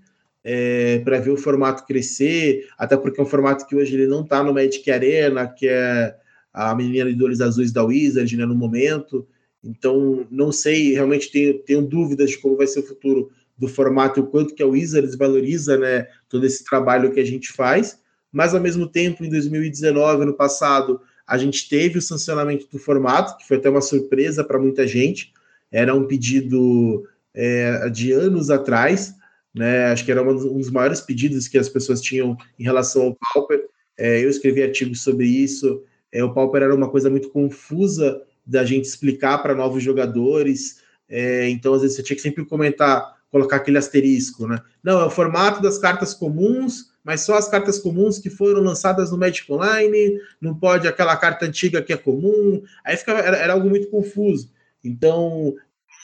[0.44, 4.22] é, para ver o formato crescer, até porque é um formato que hoje ele não
[4.22, 6.16] está no Magic Arena, que é
[6.52, 9.26] a menina de olhos azuis da Wizard né, no momento.
[9.62, 14.18] Então, não sei, realmente tenho, tenho dúvidas de como vai ser o futuro do formato
[14.18, 18.00] e o quanto que a Wizards valoriza né, todo esse trabalho que a gente faz.
[18.32, 23.36] Mas, ao mesmo tempo, em 2019, ano passado, a gente teve o sancionamento do formato,
[23.36, 25.32] que foi até uma surpresa para muita gente
[25.72, 29.14] era um pedido é, de anos atrás,
[29.54, 29.86] né?
[29.86, 33.66] Acho que era um dos maiores pedidos que as pessoas tinham em relação ao Pauper.
[33.98, 35.82] É, eu escrevi artigos sobre isso.
[36.12, 40.80] É, o Pauper era uma coisa muito confusa da gente explicar para novos jogadores.
[41.08, 44.60] É, então, às vezes, você tinha que sempre comentar, colocar aquele asterisco, né?
[44.82, 49.10] Não, é o formato das cartas comuns, mas só as cartas comuns que foram lançadas
[49.10, 52.62] no Magic Online, não pode aquela carta antiga que é comum.
[52.84, 54.50] Aí era, era algo muito confuso.
[54.84, 55.54] Então,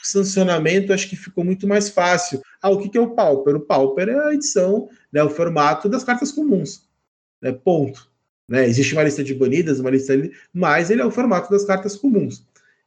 [0.01, 2.41] o sancionamento acho que ficou muito mais fácil.
[2.61, 3.55] Ah, o que, é o Pauper?
[3.55, 6.87] O Pauper é a edição, né, o formato das cartas comuns.
[7.41, 8.09] Né, ponto.
[8.47, 10.13] Né, existe uma lista de banidas, uma lista,
[10.53, 12.43] mas ele é o formato das cartas comuns.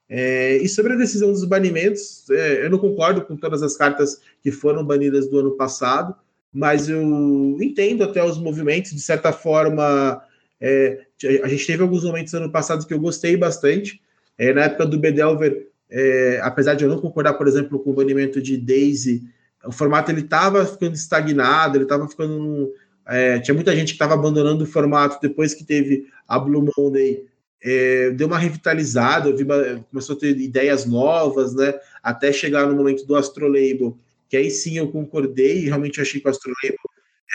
[0.09, 4.21] É, e sobre a decisão dos banimentos, é, eu não concordo com todas as cartas
[4.43, 6.15] que foram banidas do ano passado,
[6.53, 10.23] mas eu entendo até os movimentos, de certa forma.
[10.61, 11.07] É,
[11.43, 14.03] a gente teve alguns momentos ano passado que eu gostei bastante.
[14.37, 17.95] É, na época do Bedelver, é, apesar de eu não concordar, por exemplo, com o
[17.95, 19.23] banimento de Daisy,
[19.65, 22.73] o formato ele estava ficando estagnado, ele estava ficando.
[23.07, 27.27] É, tinha muita gente que estava abandonando o formato depois que teve a Blue Monday.
[27.63, 29.45] É, deu uma revitalizada, vi,
[29.91, 31.75] começou a ter ideias novas, né?
[32.03, 33.97] Até chegar no momento do Astrolabel,
[34.29, 36.77] que aí sim eu concordei realmente achei que o Astrolabel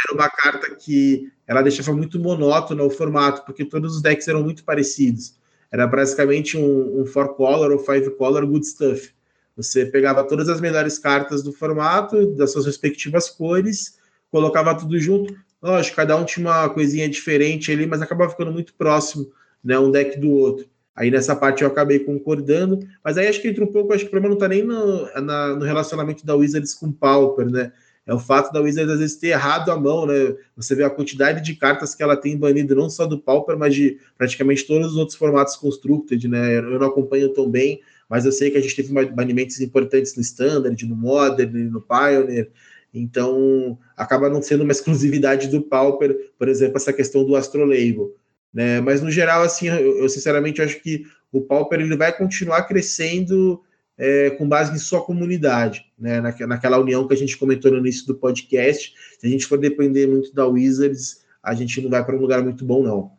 [0.10, 4.43] era uma carta que ela deixava muito monótono o formato, porque todos os decks eram
[4.43, 5.36] muito parecidos.
[5.72, 9.11] Era basicamente um, um four color ou five color good stuff.
[9.55, 13.97] Você pegava todas as melhores cartas do formato, das suas respectivas cores,
[14.32, 15.36] colocava tudo junto.
[15.61, 19.32] Lógico, cada um tinha uma coisinha diferente ali, mas acabava ficando muito próximo,
[19.63, 20.68] né, um deck do outro.
[20.95, 24.07] Aí nessa parte eu acabei concordando, mas aí acho que entra um pouco, acho que
[24.07, 27.72] o problema não está nem no, na, no relacionamento da Wizards com o Pauper, né?
[28.08, 30.34] É o fato da Wizards às vezes ter errado a mão, né?
[30.55, 33.76] Você vê a quantidade de cartas que ela tem banido, não só do Pauper, mas
[33.76, 36.58] de praticamente todos os outros formatos Constructed, né?
[36.58, 40.22] Eu não acompanho tão bem, mas eu sei que a gente teve banimentos importantes no
[40.22, 42.49] Standard, no Modern, no Pioneer,
[42.93, 48.16] então acaba não sendo uma exclusividade do Pauper, por exemplo, essa questão do Astrolabel.
[48.53, 48.80] Né?
[48.80, 53.62] Mas no geral, assim, eu, eu sinceramente acho que o Pauper ele vai continuar crescendo
[53.97, 56.21] é, com base em sua comunidade, né?
[56.21, 58.93] naquela união que a gente comentou no início do podcast.
[59.19, 62.43] Se a gente for depender muito da Wizards, a gente não vai para um lugar
[62.43, 63.17] muito bom, não.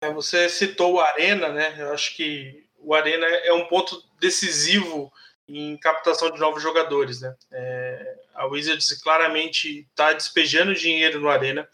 [0.00, 1.74] É, você citou o Arena, né?
[1.78, 5.10] Eu acho que o Arena é um ponto decisivo
[5.48, 7.34] em captação de novos jogadores, né?
[7.50, 11.68] É, a Wizards claramente está despejando dinheiro no Arena.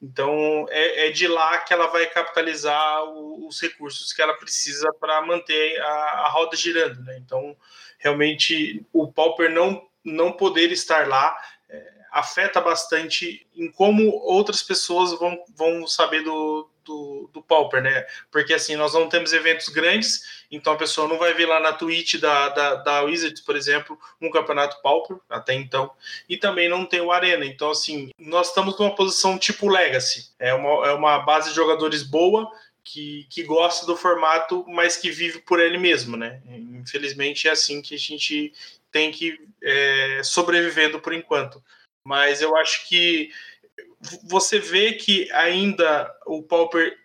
[0.00, 4.92] Então é, é, de lá que ela vai capitalizar o, os recursos que ela precisa
[5.00, 7.00] para manter a, a, roda girando.
[7.02, 7.18] Né?
[7.18, 7.56] Então
[7.98, 11.36] realmente o Pauper não, não poder estar lá
[11.68, 18.04] é, afeta bastante em como outras pessoas vão, vão saber do, do, do Pauper, né?
[18.32, 21.72] Porque assim, nós não temos eventos grandes, então a pessoa não vai ver lá na
[21.72, 25.90] Twitch da, da, da Wizards, por exemplo, um campeonato Pauper, até então,
[26.28, 27.44] e também não tem o Arena.
[27.44, 30.30] Então, assim, nós estamos numa posição tipo Legacy.
[30.38, 32.50] É uma, é uma base de jogadores boa,
[32.82, 36.40] que, que gosta do formato, mas que vive por ele mesmo, né?
[36.46, 38.52] Infelizmente é assim que a gente
[38.90, 41.62] tem que é, sobrevivendo por enquanto.
[42.02, 43.30] Mas eu acho que
[44.24, 46.96] você vê que ainda o Pauper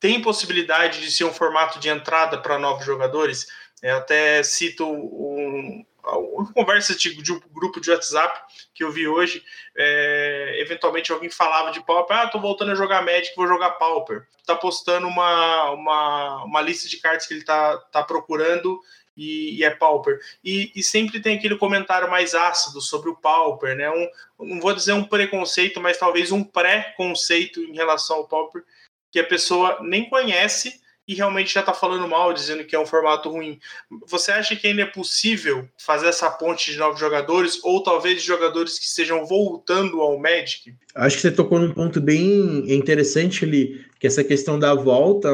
[0.00, 3.46] tem possibilidade de ser um formato de entrada para novos jogadores.
[3.82, 8.40] Eu até cito um, uma conversa de, de, um grupo de WhatsApp
[8.74, 9.42] que eu vi hoje.
[9.76, 14.26] É, eventualmente alguém falava de Pauper, ah, tô voltando a jogar Magic, vou jogar Pauper.
[14.46, 18.80] Tá postando uma, uma, uma lista de cartas que ele tá, tá procurando
[19.18, 20.20] e, e é Pauper.
[20.44, 23.90] E, e, sempre tem aquele comentário mais ácido sobre o Pauper, né?
[23.90, 28.62] Um, não vou dizer um preconceito, mas talvez um pré-conceito em relação ao Pauper,
[29.10, 32.84] que a pessoa nem conhece e realmente já está falando mal, dizendo que é um
[32.84, 33.58] formato ruim.
[34.06, 38.26] Você acha que ainda é possível fazer essa ponte de novos jogadores, ou talvez de
[38.26, 40.74] jogadores que estejam voltando ao Magic?
[40.94, 45.30] Acho que você tocou num ponto bem interessante ali, que essa questão da volta.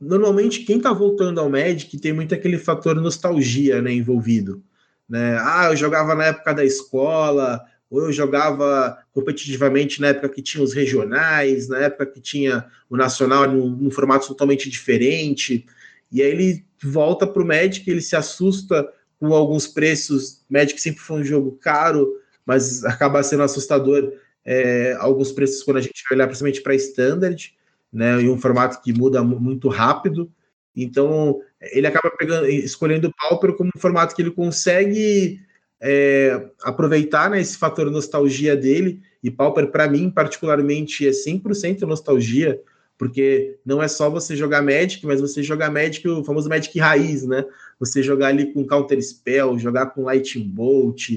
[0.00, 4.62] Normalmente, quem está voltando ao Magic tem muito aquele fator nostalgia né, envolvido.
[5.08, 5.38] Né?
[5.40, 10.62] Ah, eu jogava na época da escola, ou eu jogava competitivamente na época que tinha
[10.62, 15.66] os regionais, na época que tinha o nacional num, num formato totalmente diferente.
[16.12, 18.86] E aí ele volta para o Magic, ele se assusta
[19.18, 20.44] com alguns preços.
[20.48, 24.12] Magic sempre foi um jogo caro, mas acaba sendo assustador
[24.44, 27.54] é, alguns preços quando a gente vai olhar principalmente para Standard,
[27.92, 30.30] né, em um formato que muda muito rápido.
[30.74, 35.40] Então ele acaba pegando, escolhendo o Pauper como um formato que ele consegue
[35.80, 42.60] é, aproveitar né, esse fator nostalgia dele, e Pauper, para mim, particularmente, é 100% nostalgia,
[42.96, 47.24] porque não é só você jogar Magic, mas você jogar Magic, o famoso Magic raiz,
[47.24, 47.44] né?
[47.78, 51.10] Você jogar ali com Counter Spell, jogar com Lightning Bolt,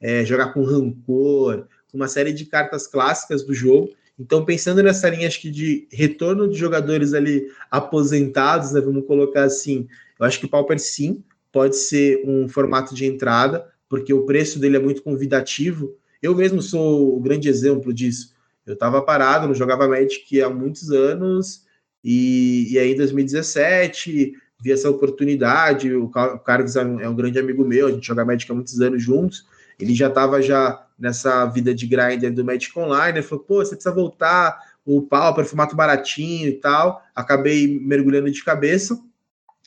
[0.00, 3.90] é, jogar com Rancor, uma série de cartas clássicas do jogo.
[4.18, 9.44] Então, pensando nessa linha, acho que de retorno de jogadores ali aposentados, né, vamos colocar
[9.44, 9.86] assim,
[10.18, 14.58] eu acho que o Pauper sim pode ser um formato de entrada, porque o preço
[14.58, 15.94] dele é muito convidativo.
[16.22, 18.34] Eu mesmo sou o grande exemplo disso.
[18.66, 21.64] Eu estava parado, não jogava Magic há muitos anos,
[22.02, 25.92] e, e aí em 2017 vi essa oportunidade.
[25.94, 29.02] O Carlos é, é um grande amigo meu, a gente joga Magic há muitos anos
[29.02, 29.46] juntos.
[29.78, 33.18] Ele já estava já nessa vida de grinder do Magic Online.
[33.18, 37.02] Ele falou: pô, você precisa voltar, o pau, formato baratinho e tal.
[37.14, 38.98] Acabei mergulhando de cabeça.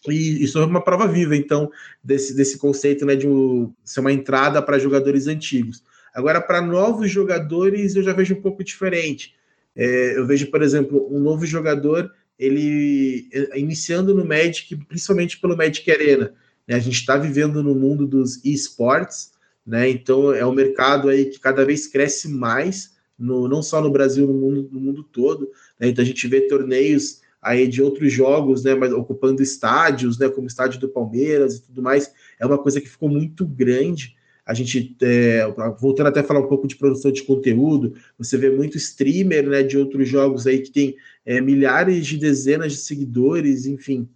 [0.07, 1.69] E isso é uma prova viva, então,
[2.01, 5.83] desse, desse conceito né, de um, ser uma entrada para jogadores antigos.
[6.13, 9.35] Agora, para novos jogadores, eu já vejo um pouco diferente.
[9.75, 15.57] É, eu vejo, por exemplo, um novo jogador ele é, iniciando no Magic, principalmente pelo
[15.57, 16.33] Magic Arena.
[16.65, 16.75] Né?
[16.75, 19.33] A gente está vivendo no mundo dos esportes,
[19.69, 19.87] né?
[19.87, 24.25] então é um mercado aí que cada vez cresce mais, no, não só no Brasil,
[24.25, 25.47] no mundo, no mundo todo.
[25.79, 25.89] Né?
[25.89, 30.47] Então a gente vê torneios aí de outros jogos, né, mas ocupando estádios, né, como
[30.47, 34.15] estádio do Palmeiras e tudo mais, é uma coisa que ficou muito grande.
[34.43, 35.45] A gente, é,
[35.79, 39.61] voltando até a falar um pouco de produção de conteúdo, você vê muito streamer, né,
[39.61, 44.09] de outros jogos aí que tem é, milhares de dezenas de seguidores, enfim.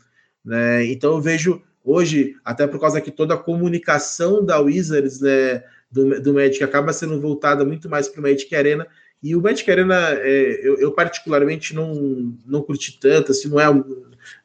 [0.43, 5.63] Né, então eu vejo hoje, até por causa que toda a comunicação da Wizards, né,
[5.91, 8.87] do, do Magic acaba sendo voltada muito mais para o Magic Arena,
[9.23, 13.73] e o Magic Arena, é, eu, eu, particularmente não, não curti tanto, assim, não é.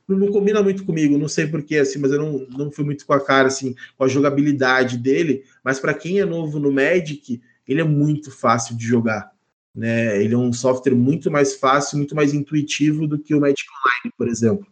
[0.07, 3.05] Não, não combina muito comigo, não sei porquê, assim, mas eu não, não fui muito
[3.05, 5.43] com a cara, assim, com a jogabilidade dele.
[5.65, 9.33] Mas para quem é novo no Magic, ele é muito fácil de jogar.
[9.75, 10.23] Né?
[10.23, 14.15] Ele é um software muito mais fácil, muito mais intuitivo do que o Magic Online,
[14.17, 14.67] por exemplo.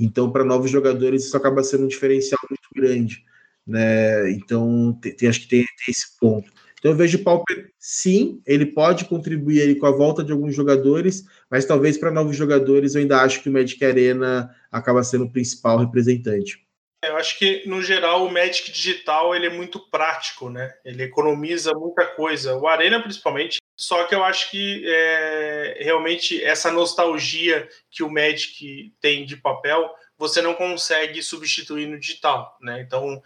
[0.00, 3.24] Então, para novos jogadores, isso acaba sendo um diferencial muito grande.
[3.66, 4.30] Né?
[4.32, 6.50] Então, tem, tem, acho que tem, tem esse ponto.
[6.80, 11.26] Então eu vejo o Pauper, sim, ele pode contribuir com a volta de alguns jogadores,
[11.50, 15.30] mas talvez para novos jogadores eu ainda acho que o Magic Arena acaba sendo o
[15.30, 16.66] principal representante.
[17.04, 20.72] Eu acho que, no geral, o Magic Digital ele é muito prático, né?
[20.84, 22.56] Ele economiza muita coisa.
[22.56, 23.59] O Arena, principalmente.
[23.80, 29.90] Só que eu acho que é, realmente essa nostalgia que o Magic tem de papel
[30.18, 32.82] você não consegue substituir no digital, né?
[32.82, 33.22] Então,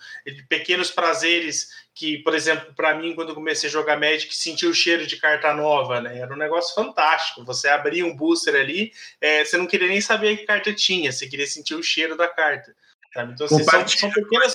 [0.49, 5.05] pequenos prazeres que, por exemplo, para mim, quando comecei a jogar Magic, senti o cheiro
[5.05, 6.21] de carta nova, né?
[6.21, 7.45] Era um negócio fantástico.
[7.45, 11.27] Você abria um booster ali, é, você não queria nem saber que carta tinha, você
[11.27, 12.73] queria sentir o cheiro da carta.
[13.13, 13.33] Sabe?
[13.33, 14.53] Então, assim, são, são pequenas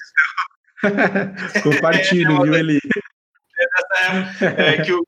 [1.62, 2.80] Compartilho, viu, Eli?
[4.40, 5.06] É, é, que o,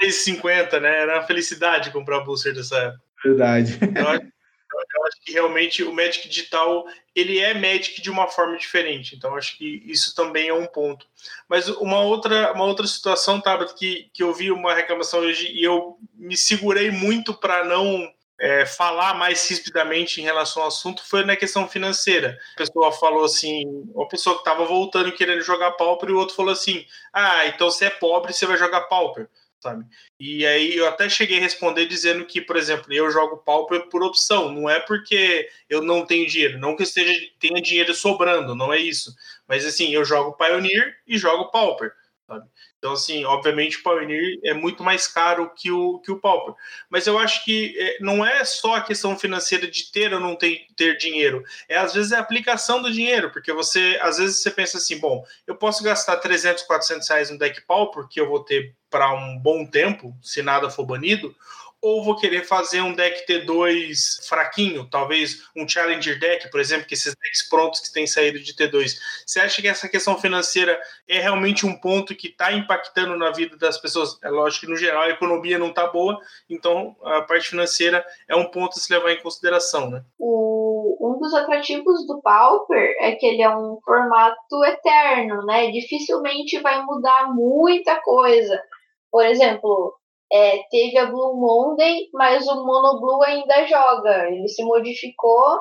[0.00, 1.02] 3,50, né?
[1.02, 3.02] Era uma felicidade comprar booster dessa época.
[3.24, 3.78] Verdade.
[3.80, 8.56] Eu acho, eu acho que realmente o Magic digital ele é Magic de uma forma
[8.56, 9.14] diferente.
[9.14, 11.06] Então acho que isso também é um ponto.
[11.48, 15.62] Mas uma outra, uma outra situação, Tabata, que, que eu vi uma reclamação hoje e
[15.62, 21.24] eu me segurei muito para não é, falar mais rispidamente em relação ao assunto foi
[21.24, 22.38] na questão financeira.
[22.54, 26.34] A pessoa falou assim, uma pessoa que estava voltando querendo jogar Pauper e o outro
[26.34, 29.28] falou assim: Ah, então você é pobre, você vai jogar Pauper,
[29.60, 29.84] sabe?
[30.18, 34.02] E aí eu até cheguei a responder dizendo que, por exemplo, eu jogo Pauper por
[34.02, 38.54] opção, não é porque eu não tenho dinheiro, não que eu esteja, tenha dinheiro sobrando,
[38.54, 39.14] não é isso.
[39.46, 41.92] Mas assim, eu jogo Pioneer e jogo Pauper,
[42.26, 42.48] sabe?
[42.80, 46.54] Então, assim, obviamente o Pioneer é muito mais caro que o, que o Pauper.
[46.88, 50.34] Mas eu acho que é, não é só a questão financeira de ter ou não
[50.34, 51.44] ter, ter dinheiro.
[51.68, 53.30] É, às vezes, é a aplicação do dinheiro.
[53.30, 57.38] Porque você, às vezes, você pensa assim, bom, eu posso gastar 300, 400 reais no
[57.38, 61.36] deck Pauper, que eu vou ter para um bom tempo, se nada for banido,
[61.82, 66.94] ou vou querer fazer um deck T2 fraquinho, talvez um Challenger deck, por exemplo, que
[66.94, 68.96] esses decks prontos que têm saído de T2.
[69.26, 70.78] Você acha que essa questão financeira
[71.08, 74.18] é realmente um ponto que está impactando na vida das pessoas?
[74.22, 76.18] É lógico que no geral a economia não está boa,
[76.48, 80.04] então a parte financeira é um ponto a se levar em consideração, né?
[80.18, 85.70] O, um dos atrativos do Pauper é que ele é um formato eterno, né?
[85.70, 88.62] Dificilmente vai mudar muita coisa.
[89.10, 89.99] Por exemplo,
[90.32, 94.28] é, teve a Blue Monday, mas o Mono Blue ainda joga.
[94.28, 95.58] Ele se modificou.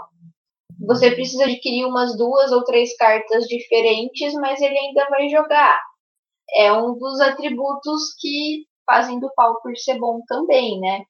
[0.88, 5.80] Você precisa adquirir umas duas ou três cartas diferentes, mas ele ainda vai jogar.
[6.56, 11.04] É um dos atributos que fazem do Pauper ser bom também, né?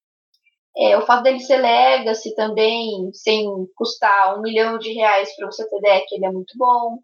[0.78, 3.46] É, o fato dele ser Legacy também, sem
[3.76, 7.00] custar um milhão de reais para você ter deck, ele é muito bom.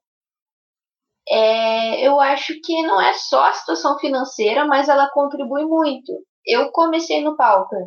[1.27, 6.13] É, eu acho que não é só a situação financeira, mas ela contribui muito
[6.45, 7.85] eu comecei no Pauper.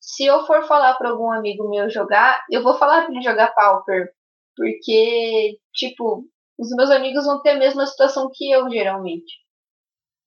[0.00, 3.54] Se eu for falar para algum amigo meu jogar, eu vou falar para ele jogar
[3.54, 4.08] Pauper.
[4.56, 6.24] Porque, tipo,
[6.58, 9.34] os meus amigos vão ter a mesma situação que eu, geralmente.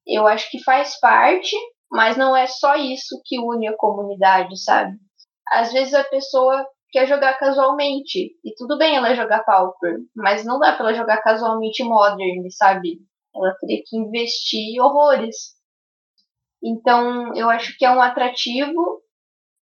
[0.06, 1.56] Eu acho que faz parte,
[1.92, 4.98] mas não é só isso que une a comunidade, sabe?
[5.52, 10.60] Às vezes a pessoa quer jogar casualmente, e tudo bem ela jogar Pauper, mas não
[10.60, 13.00] dá para ela jogar casualmente Modern, sabe?
[13.36, 15.56] Ela teria que investir horrores.
[16.64, 19.02] Então, eu acho que é um atrativo,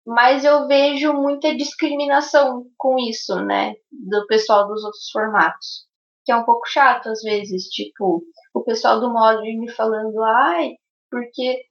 [0.06, 3.74] mas eu vejo muita discriminação com isso, né?
[3.91, 5.86] Do pessoal dos outros formatos.
[6.24, 8.24] Que é um pouco chato às vezes, tipo,
[8.54, 10.76] o pessoal do Modern falando, ai,
[11.12, 11.66] porque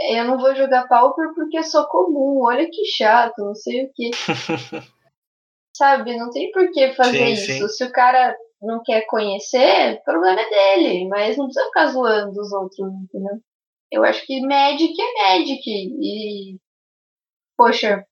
[0.00, 3.92] eu não vou jogar Pauper porque é só comum, olha que chato, não sei o
[3.92, 4.10] que.
[5.76, 7.68] Sabe, não tem por que fazer sim, isso.
[7.68, 7.68] Sim.
[7.68, 12.40] Se o cara não quer conhecer, o problema é dele, mas não precisa ficar zoando
[12.40, 13.38] os outros, entendeu?
[13.90, 15.62] Eu acho que Magic é Magic.
[15.66, 16.58] E,
[17.56, 18.04] poxa,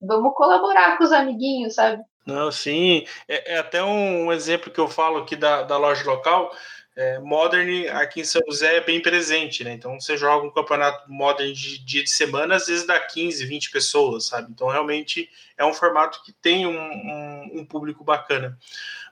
[0.00, 2.02] vamos colaborar com os amiguinhos, sabe?
[2.26, 3.06] Não, sim.
[3.28, 6.54] É, é até um, exemplo que eu falo aqui da, da loja local.
[6.96, 9.74] É, Modern aqui em São José é bem presente, né?
[9.74, 13.70] Então você joga um campeonato Modern de dia de semana, às vezes dá 15, 20
[13.70, 14.50] pessoas, sabe?
[14.50, 18.58] Então realmente é um formato que tem um, um, um público bacana.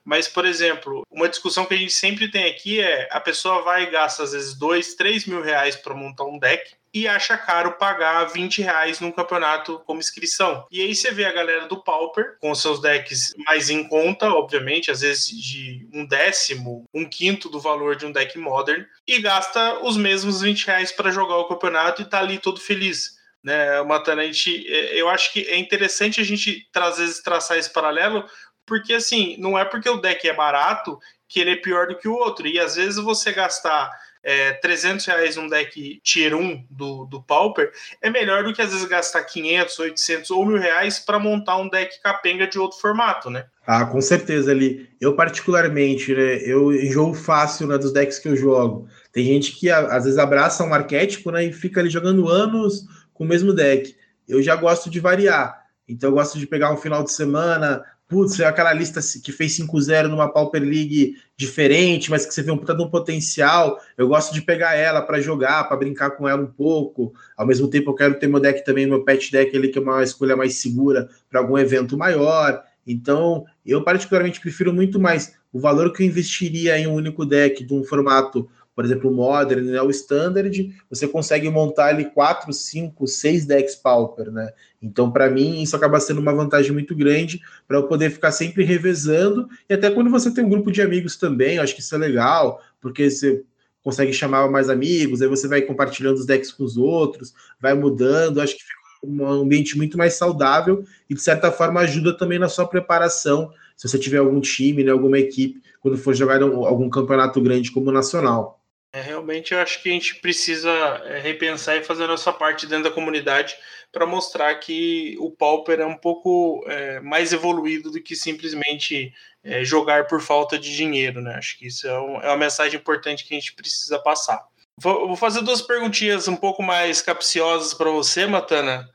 [0.04, 3.84] Mas, por exemplo, uma discussão que a gente sempre tem aqui é a pessoa vai
[3.84, 7.72] e gasta às vezes dois, três mil reais para montar um deck e acha caro
[7.72, 10.64] pagar 20 reais num campeonato como inscrição.
[10.70, 14.92] E aí você vê a galera do Pauper com seus decks mais em conta, obviamente,
[14.92, 19.80] às vezes de um décimo, um quinto do valor de um deck modern, e gasta
[19.84, 24.22] os mesmos 20 reais para jogar o campeonato e tá ali todo feliz né, Matana,
[24.22, 28.24] a gente, é, eu acho que é interessante a gente vezes traçar esse paralelo,
[28.66, 30.98] porque assim, não é porque o deck é barato
[31.28, 32.46] que ele é pior do que o outro.
[32.46, 33.90] E às vezes você gastar
[34.24, 38.72] é, 300 reais num deck Tier 1 do, do Pauper é melhor do que às
[38.72, 43.28] vezes gastar 500, 800 ou mil reais para montar um deck capenga de outro formato,
[43.28, 43.44] né?
[43.66, 44.88] Ah, com certeza ali.
[45.00, 48.88] Eu particularmente, né, eu enjoo fácil né, dos decks que eu jogo.
[49.12, 53.24] Tem gente que às vezes abraça um arquétipo né, e fica ali jogando anos com
[53.24, 53.94] o mesmo deck.
[54.26, 55.62] Eu já gosto de variar.
[55.86, 57.84] Então eu gosto de pegar um final de semana,
[58.14, 62.52] putz, é aquela lista que fez 5-0 numa Pauper League diferente, mas que você vê
[62.52, 63.76] um puta de um potencial.
[63.98, 67.12] Eu gosto de pegar ela para jogar, para brincar com ela um pouco.
[67.36, 69.82] Ao mesmo tempo, eu quero ter meu deck também, meu pet deck ali, que é
[69.82, 72.62] uma escolha mais segura para algum evento maior.
[72.86, 77.64] Então, eu particularmente prefiro muito mais o valor que eu investiria em um único deck
[77.64, 82.52] de um formato por exemplo, o Modern, né, o Standard, você consegue montar ali 4,
[82.52, 84.52] 5, 6 decks Pauper, né?
[84.82, 88.64] Então, para mim, isso acaba sendo uma vantagem muito grande para eu poder ficar sempre
[88.64, 89.48] revezando.
[89.68, 92.60] E até quando você tem um grupo de amigos também, acho que isso é legal,
[92.80, 93.44] porque você
[93.82, 98.40] consegue chamar mais amigos, aí você vai compartilhando os decks com os outros, vai mudando.
[98.40, 102.48] Acho que fica um ambiente muito mais saudável e, de certa forma, ajuda também na
[102.48, 103.52] sua preparação.
[103.76, 107.90] Se você tiver algum time, né, alguma equipe, quando for jogar algum campeonato grande como
[107.90, 108.63] o Nacional.
[108.94, 110.70] É, realmente eu acho que a gente precisa
[111.06, 113.56] é, repensar e fazer a nossa parte dentro da comunidade
[113.90, 119.64] para mostrar que o Pauper é um pouco é, mais evoluído do que simplesmente é,
[119.64, 121.34] jogar por falta de dinheiro, né?
[121.34, 124.46] Acho que isso é, um, é, uma mensagem importante que a gente precisa passar.
[124.76, 128.88] Vou, vou fazer duas perguntinhas um pouco mais capciosas para você, Matana.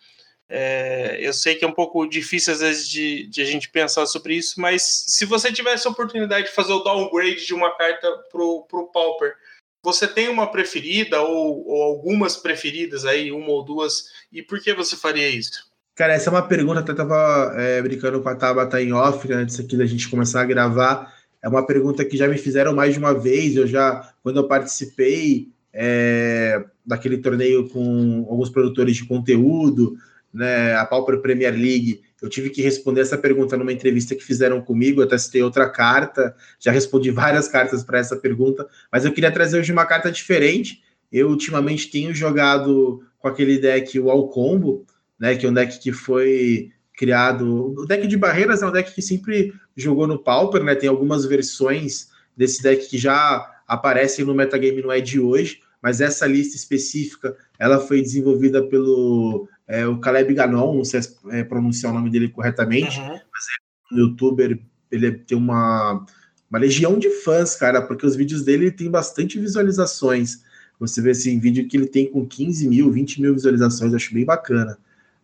[0.48, 4.06] É, eu sei que é um pouco difícil às vezes de, de, a gente pensar
[4.06, 8.10] sobre isso, mas se você tivesse a oportunidade de fazer o downgrade de uma carta
[8.32, 9.36] para o Pauper,
[9.84, 14.74] você tem uma preferida ou, ou, algumas preferidas aí, uma ou duas, e por que
[14.74, 15.70] você faria isso?
[15.96, 19.36] Cara, essa é uma pergunta, até estava é, brincando com a Tabata em off, né,
[19.36, 22.94] antes aqui da gente começar a gravar, é uma pergunta que já me fizeram mais
[22.94, 29.06] de uma vez, eu já, quando eu participei é, daquele torneio com alguns produtores de
[29.06, 29.96] conteúdo,
[30.34, 34.62] né, a Pauper Premier League, eu tive que responder essa pergunta numa entrevista que fizeram
[34.62, 39.12] comigo, eu até citei outra carta, já respondi várias cartas para essa pergunta, mas eu
[39.12, 40.84] queria trazer hoje uma carta diferente.
[41.12, 44.86] Eu ultimamente tenho jogado com aquele deck o All Combo,
[45.20, 48.94] né, que é um deck que foi criado, o deck de barreiras é um deck
[48.94, 50.76] que sempre jogou no Pauper, né?
[50.76, 56.02] Tem algumas versões desse deck que já aparecem no metagame no é de hoje, mas
[56.02, 61.00] essa lista específica ela foi desenvolvida pelo é, o Caleb Ganon, não sei
[61.30, 63.08] é, pronunciar o nome dele corretamente, uhum.
[63.08, 64.60] mas é um youtuber,
[64.92, 66.04] ele tem uma,
[66.50, 70.42] uma legião de fãs, cara, porque os vídeos dele tem bastante visualizações.
[70.80, 74.26] Você vê assim, vídeo que ele tem com 15 mil, 20 mil visualizações, acho bem
[74.26, 74.76] bacana.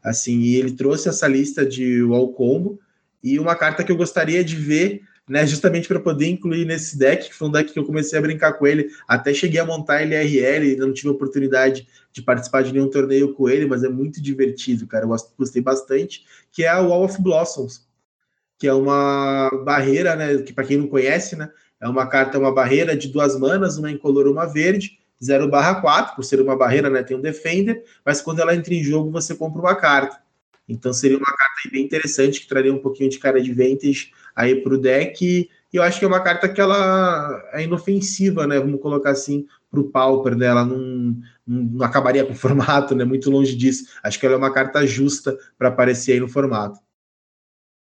[0.04, 2.80] Assim, e ele trouxe essa lista de Wall Combo
[3.24, 7.30] e uma carta que eu gostaria de ver né, justamente para poder incluir nesse deck,
[7.30, 10.04] que foi um deck que eu comecei a brincar com ele, até cheguei a montar
[10.04, 14.22] ele RL, não tive oportunidade de participar de nenhum torneio com ele, mas é muito
[14.22, 17.86] divertido, cara, eu gostei bastante, que é a Wall of Blossoms,
[18.58, 21.52] que é uma barreira, né, que para quem não conhece, né,
[21.82, 26.16] é uma carta, uma barreira de duas manas, uma incolor, uma verde, 0 barra 4,
[26.16, 29.36] por ser uma barreira, né, tem um Defender, mas quando ela entra em jogo, você
[29.36, 30.24] compra uma carta.
[30.68, 34.56] Então seria uma carta bem interessante, que traria um pouquinho de cara de vintage aí
[34.56, 35.24] para o deck.
[35.24, 38.60] E eu acho que é uma carta que ela é inofensiva, né?
[38.60, 40.48] Vamos colocar assim, para o Pauper, né?
[40.48, 43.04] Ela não, não acabaria com o formato, né?
[43.04, 43.86] Muito longe disso.
[44.04, 46.80] Acho que ela é uma carta justa para aparecer aí no formato.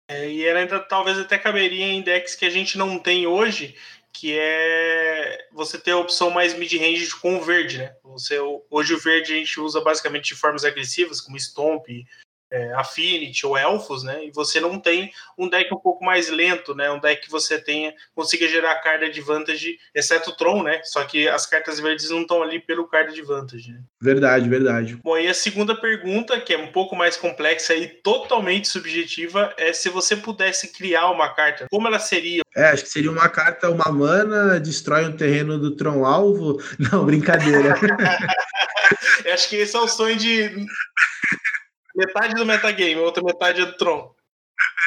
[0.09, 3.75] É, e ela ainda talvez até caberia em decks que a gente não tem hoje,
[4.11, 7.95] que é você ter a opção mais mid-range com o verde, né?
[8.03, 8.37] Você,
[8.69, 11.87] hoje o verde a gente usa basicamente de formas agressivas, como Stomp,
[12.53, 14.25] é, Affinity ou Elfos, né?
[14.25, 16.91] E você não tem um deck um pouco mais lento, né?
[16.91, 20.79] Um deck que você tenha consiga gerar card advantage, exceto o Tron, né?
[20.83, 23.71] Só que as cartas verdes não estão ali pelo card advantage.
[23.71, 23.79] Né?
[23.99, 24.99] Verdade, verdade.
[25.03, 29.73] Bom, e a segunda pergunta, que é um pouco mais complexa e totalmente subjetiva, é
[29.73, 32.43] se você pudesse criar uma carta, como ela seria?
[32.55, 36.61] É, acho que seria uma carta, uma mana, destrói um terreno do Tron alvo.
[36.77, 37.73] Não, brincadeira.
[39.33, 40.67] acho que esse é o sonho de
[41.95, 44.13] Metade do metagame, a outra metade é do Tron.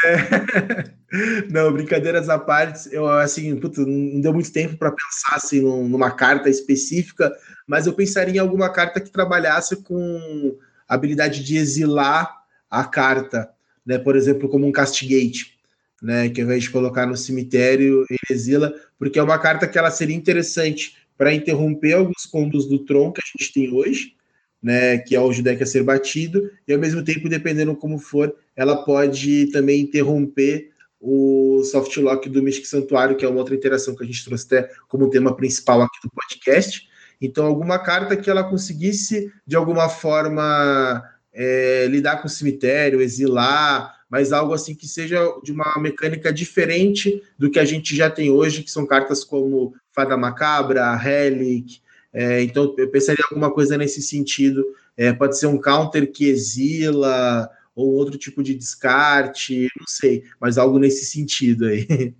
[0.04, 0.96] É.
[1.50, 6.10] Não, brincadeiras à parte, eu assim, puto, não deu muito tempo para pensar assim, numa
[6.10, 7.32] carta específica,
[7.66, 10.58] mas eu pensaria em alguma carta que trabalhasse com
[10.88, 12.36] a habilidade de exilar
[12.68, 13.48] a carta,
[13.86, 13.98] né?
[13.98, 15.56] Por exemplo, como um castigate,
[16.02, 16.28] né?
[16.28, 19.90] Que ao invés de colocar no cemitério, ele exila, porque é uma carta que ela
[19.90, 24.16] seria interessante para interromper alguns combos do Tron que a gente tem hoje,
[24.62, 28.34] né, que é o deck a ser batido, e ao mesmo tempo, dependendo como for,
[28.54, 30.70] ela pode também interromper
[31.00, 34.46] o soft lock do Mystic Santuário, que é uma outra interação que a gente trouxe
[34.46, 36.88] até como tema principal aqui do podcast.
[37.20, 41.02] Então, alguma carta que ela conseguisse, de alguma forma,
[41.32, 47.22] é, lidar com o cemitério, exilar, mas algo assim que seja de uma mecânica diferente
[47.38, 51.80] do que a gente já tem hoje, que são cartas como Fada Macabra, Relic,
[52.16, 54.64] é, então, eu pensaria alguma coisa nesse sentido.
[54.96, 60.56] É, pode ser um counter que exila, ou outro tipo de descarte, não sei, mas
[60.56, 62.14] algo nesse sentido aí.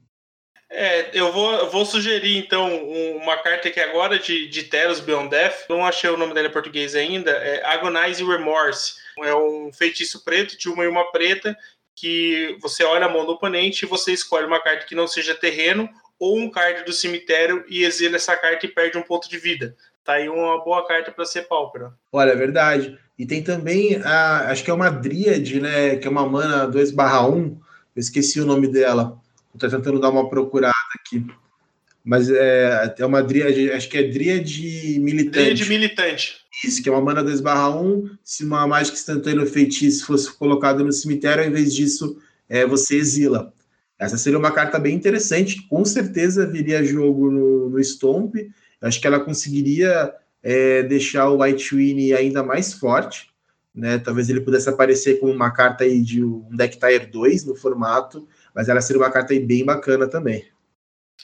[0.69, 2.85] É, eu vou, vou sugerir então
[3.17, 5.65] uma carta aqui agora de, de Teros Beyond Death.
[5.71, 7.31] Não achei o nome dela em português ainda.
[7.31, 8.97] É Agonize Remorse.
[9.23, 11.57] É um feitiço preto de uma e uma preta
[11.95, 15.35] que você olha a mão do oponente e você escolhe uma carta que não seja
[15.35, 19.39] terreno ou um card do cemitério e exila essa carta e perde um ponto de
[19.39, 19.77] vida.
[20.05, 21.89] Tá aí uma boa carta para ser Pauper.
[22.13, 22.97] Olha, é verdade.
[23.19, 25.97] E tem também, a, acho que é uma Dríade, né?
[25.97, 27.57] Que é uma mana 2/1.
[27.97, 29.19] Eu esqueci o nome dela.
[29.55, 31.27] Estou tentando dar uma procurada aqui.
[32.05, 35.39] Mas é, é uma Dríade, acho que é Dríade Militante.
[35.41, 36.37] Dríade Militante.
[36.63, 38.11] Isso, que é uma mana 2/1.
[38.23, 42.17] Se uma mágica instantânea ou feitiço fosse colocada no cemitério, ao invés disso,
[42.49, 43.53] é, você exila.
[43.99, 48.35] Essa seria uma carta bem interessante, com certeza viria jogo no, no Stomp.
[48.81, 50.13] Acho que ela conseguiria
[50.43, 53.31] é, deixar o White Winnie ainda mais forte.
[53.75, 53.99] Né?
[53.99, 58.27] Talvez ele pudesse aparecer com uma carta aí de um deck Tier 2 no formato,
[58.55, 60.45] mas ela seria uma carta aí bem bacana também.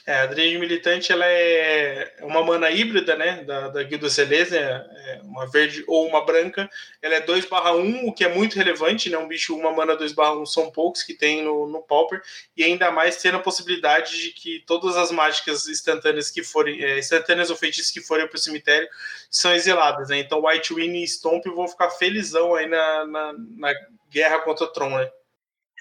[0.05, 4.59] É, a Dredge Militante ela é uma mana híbrida, né, da, da Guilda Celeste, é,
[4.59, 6.69] é uma verde ou uma branca.
[7.01, 10.13] Ela é 2 1, o que é muito relevante, né, um bicho, uma mana 2
[10.17, 12.21] 1 são poucos que tem no, no Pauper,
[12.57, 16.99] e ainda mais tendo a possibilidade de que todas as mágicas instantâneas que forem, é,
[16.99, 18.89] instantâneas ou feitiços que forem para o cemitério
[19.31, 23.73] são exiladas, né, então White Wind e Stomp vão ficar felizão aí na, na, na
[24.11, 25.09] guerra contra o Tron, né.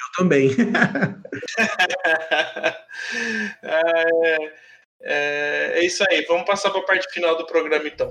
[0.03, 0.51] Eu também.
[3.63, 4.53] é,
[5.03, 6.25] é, é isso aí.
[6.27, 8.11] Vamos passar para a parte final do programa, então.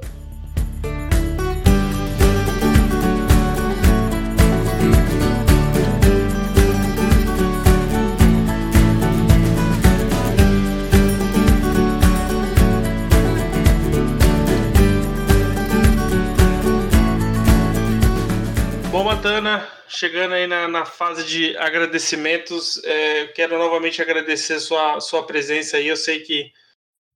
[19.22, 25.78] Matana, chegando aí na, na fase de agradecimentos, é, quero novamente agradecer sua, sua presença
[25.78, 25.88] aí.
[25.88, 26.52] Eu sei que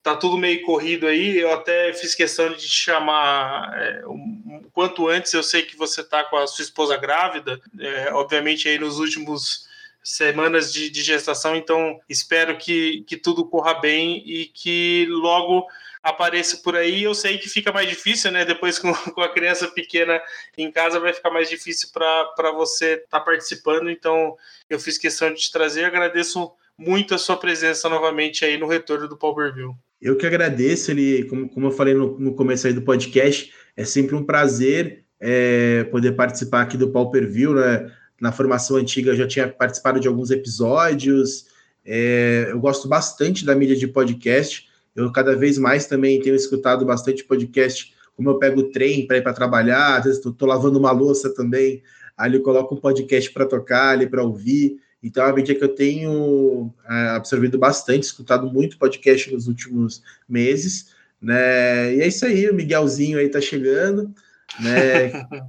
[0.03, 1.36] tá tudo meio corrido aí.
[1.36, 5.34] Eu até fiz questão de te chamar é, um, quanto antes.
[5.34, 9.65] Eu sei que você tá com a sua esposa grávida, é, obviamente aí nos últimos
[10.03, 11.56] semanas de, de gestação.
[11.56, 15.65] Então espero que, que tudo corra bem e que logo
[16.06, 17.03] apareça por aí.
[17.03, 18.45] Eu sei que fica mais difícil, né?
[18.45, 20.22] Depois com, com a criança pequena
[20.57, 23.90] em casa vai ficar mais difícil para você estar tá participando.
[23.90, 24.36] Então
[24.69, 25.84] eu fiz questão de te trazer.
[25.84, 29.73] Agradeço muito a sua presença novamente aí no retorno do Pauperville.
[29.99, 33.84] Eu que agradeço, ele, como, como eu falei no, no começo aí do podcast, é
[33.84, 37.91] sempre um prazer é, poder participar aqui do Pauperville, né?
[38.22, 41.48] Na formação antiga eu já tinha participado de alguns episódios.
[41.84, 44.69] É, eu gosto bastante da mídia de podcast.
[44.96, 49.18] Eu cada vez mais também tenho escutado bastante podcast, como eu pego o trem para
[49.18, 51.84] ir para trabalhar, às vezes estou lavando uma louça também,
[52.16, 54.80] ali eu coloco um podcast para tocar, ali para ouvir.
[55.04, 60.02] Então, é uma mídia que eu tenho é, absorvido bastante, escutado muito podcast nos últimos
[60.28, 61.94] meses, né?
[61.94, 64.12] E é isso aí, o Miguelzinho aí tá chegando,
[64.60, 65.10] né?
[65.30, 65.46] para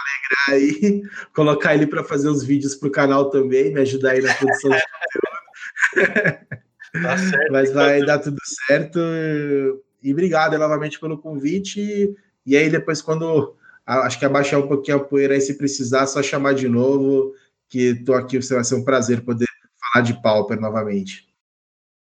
[0.00, 1.02] alegrar aí,
[1.34, 4.70] colocar ele para fazer os vídeos para o canal também, me ajudar aí na produção
[4.70, 4.82] de
[5.94, 6.62] conteúdo.
[6.92, 8.98] Tá certo, Mas vai dar tudo certo.
[10.02, 12.14] E obrigado novamente pelo convite.
[12.44, 16.22] E aí, depois, quando acho que abaixar um pouquinho a poeira aí, se precisar, só
[16.22, 17.34] chamar de novo,
[17.68, 19.46] que estou aqui, vai ser um prazer poder
[19.92, 21.26] falar de Pauper novamente.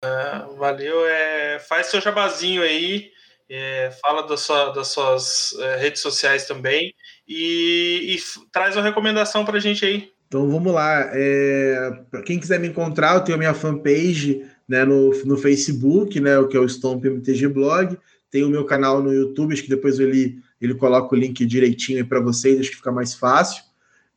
[0.04, 1.06] Ah, valeu.
[1.06, 3.12] É, faz seu jabazinho aí,
[3.50, 6.94] é, fala das, sua, das suas é, redes sociais também
[7.28, 10.12] e, e, traz uma recomendação para a gente aí.
[10.28, 11.10] Então vamos lá.
[11.14, 16.20] É, para quem quiser me encontrar, eu tenho a minha fanpage né, no, no Facebook,
[16.20, 17.98] né, o que é o Stomp MTG Blog.
[18.30, 22.00] Tem o meu canal no YouTube, acho que depois ele, ele coloca o link direitinho
[22.00, 23.64] aí para vocês, acho que fica mais fácil.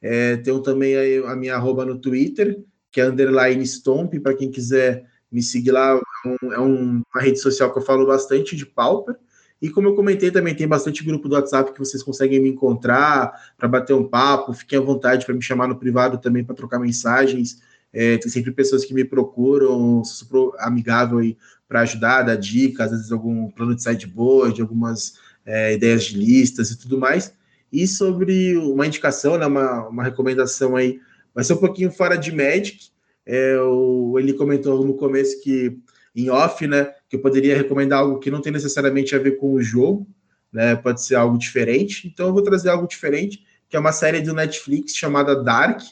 [0.00, 4.50] É, tenho também a, a minha arroba no Twitter, que é underline Stomp, para quem
[4.50, 8.64] quiser me seguir lá, é, é um, uma rede social que eu falo bastante de
[8.64, 9.16] Pauper.
[9.60, 13.52] E como eu comentei também, tem bastante grupo do WhatsApp que vocês conseguem me encontrar
[13.56, 14.52] para bater um papo.
[14.52, 17.60] Fiquem à vontade para me chamar no privado também para trocar mensagens.
[17.92, 21.20] É, tem sempre pessoas que me procuram, super amigável
[21.66, 26.70] para ajudar, dar dicas, às vezes algum plano de sideboard, algumas é, ideias de listas
[26.70, 27.32] e tudo mais.
[27.72, 31.00] E sobre uma indicação, né, uma, uma recomendação aí,
[31.34, 32.90] vai ser um pouquinho fora de Magic.
[33.26, 35.78] É, o, ele comentou no começo que,
[36.14, 39.52] em off, né, que eu poderia recomendar algo que não tem necessariamente a ver com
[39.52, 40.06] o jogo,
[40.50, 42.08] né, pode ser algo diferente.
[42.08, 45.82] Então eu vou trazer algo diferente, que é uma série do Netflix chamada Dark,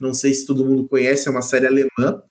[0.00, 2.22] não sei se todo mundo conhece, é uma série alemã,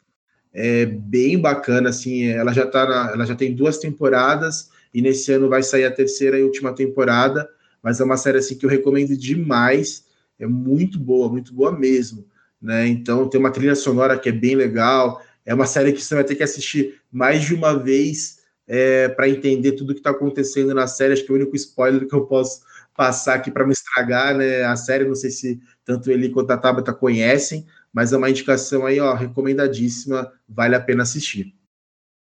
[0.53, 5.31] é bem bacana, assim, ela já tá na, ela já tem duas temporadas e nesse
[5.31, 7.49] ano vai sair a terceira e última temporada,
[7.81, 10.05] mas é uma série assim que eu recomendo demais,
[10.39, 12.25] é muito boa, muito boa mesmo,
[12.61, 12.87] né?
[12.87, 16.23] Então tem uma trilha sonora que é bem legal, é uma série que você vai
[16.23, 20.87] ter que assistir mais de uma vez é, para entender tudo que está acontecendo na
[20.87, 21.13] série.
[21.13, 22.61] Acho que é o único spoiler que eu posso
[22.95, 24.63] passar aqui para não estragar, né?
[24.63, 28.85] A série, não sei se tanto ele quanto a Tabata conhecem, mas é uma indicação
[28.85, 31.53] aí, ó, recomendadíssima, vale a pena assistir.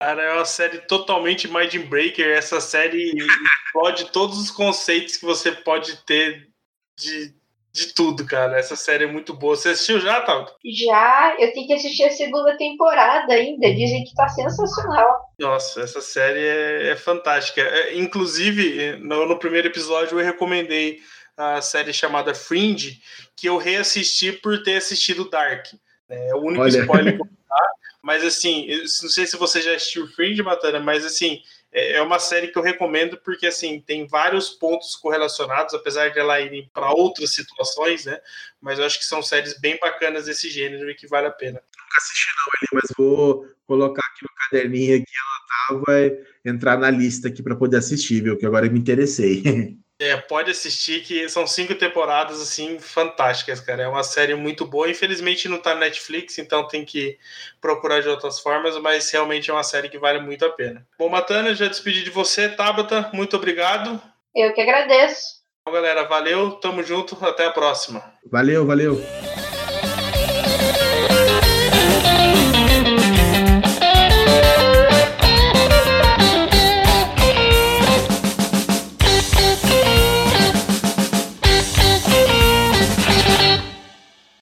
[0.01, 2.37] Cara, é uma série totalmente mind breaker.
[2.37, 6.51] Essa série explode todos os conceitos que você pode ter
[6.99, 7.35] de,
[7.73, 8.59] de tudo, cara.
[8.59, 9.57] Essa série é muito boa.
[9.57, 10.47] Você assistiu já, Tal?
[10.63, 13.73] Já, eu tenho que assistir a segunda temporada ainda.
[13.75, 15.31] Dizem que tá sensacional.
[15.39, 17.63] Nossa, essa série é, é fantástica.
[17.63, 21.01] É, inclusive, no, no primeiro episódio eu recomendei
[21.37, 23.03] a série chamada Fringe,
[23.37, 25.67] que eu reassisti por ter assistido Dark.
[26.09, 26.81] É o único Olha.
[26.81, 27.71] spoiler que eu vou dar.
[28.03, 28.67] Mas assim,
[29.03, 31.43] não sei se você já assistiu Fringe, Matana, mas assim,
[31.73, 36.19] é, é uma série que eu recomendo porque assim tem vários pontos correlacionados, apesar de
[36.19, 38.19] ela ir para outras situações, né?
[38.61, 41.61] Mas eu acho que são séries bem bacanas desse gênero e que vale a pena.
[41.61, 46.79] Nunca assisti não, ali, mas vou colocar aqui no caderninho aqui, ela tá, vai entrar
[46.79, 48.39] na lista aqui para poder assistir, viu?
[48.39, 49.43] Que agora eu me interessei.
[49.99, 53.85] É, pode assistir, que são cinco temporadas, assim, fantásticas, cara.
[53.85, 54.91] É uma série muito boa.
[54.91, 57.19] Infelizmente não tá na Netflix, então tem que
[57.61, 60.87] procurar de outras formas, mas realmente é uma série que vale muito a pena.
[60.99, 62.49] Bom, Matana, já despedi de você.
[62.49, 64.01] Tabata, muito obrigado.
[64.35, 65.37] Eu que agradeço.
[65.63, 68.05] Então, galera, valeu, tamo junto, até a próxima.
[68.31, 69.03] Valeu, valeu.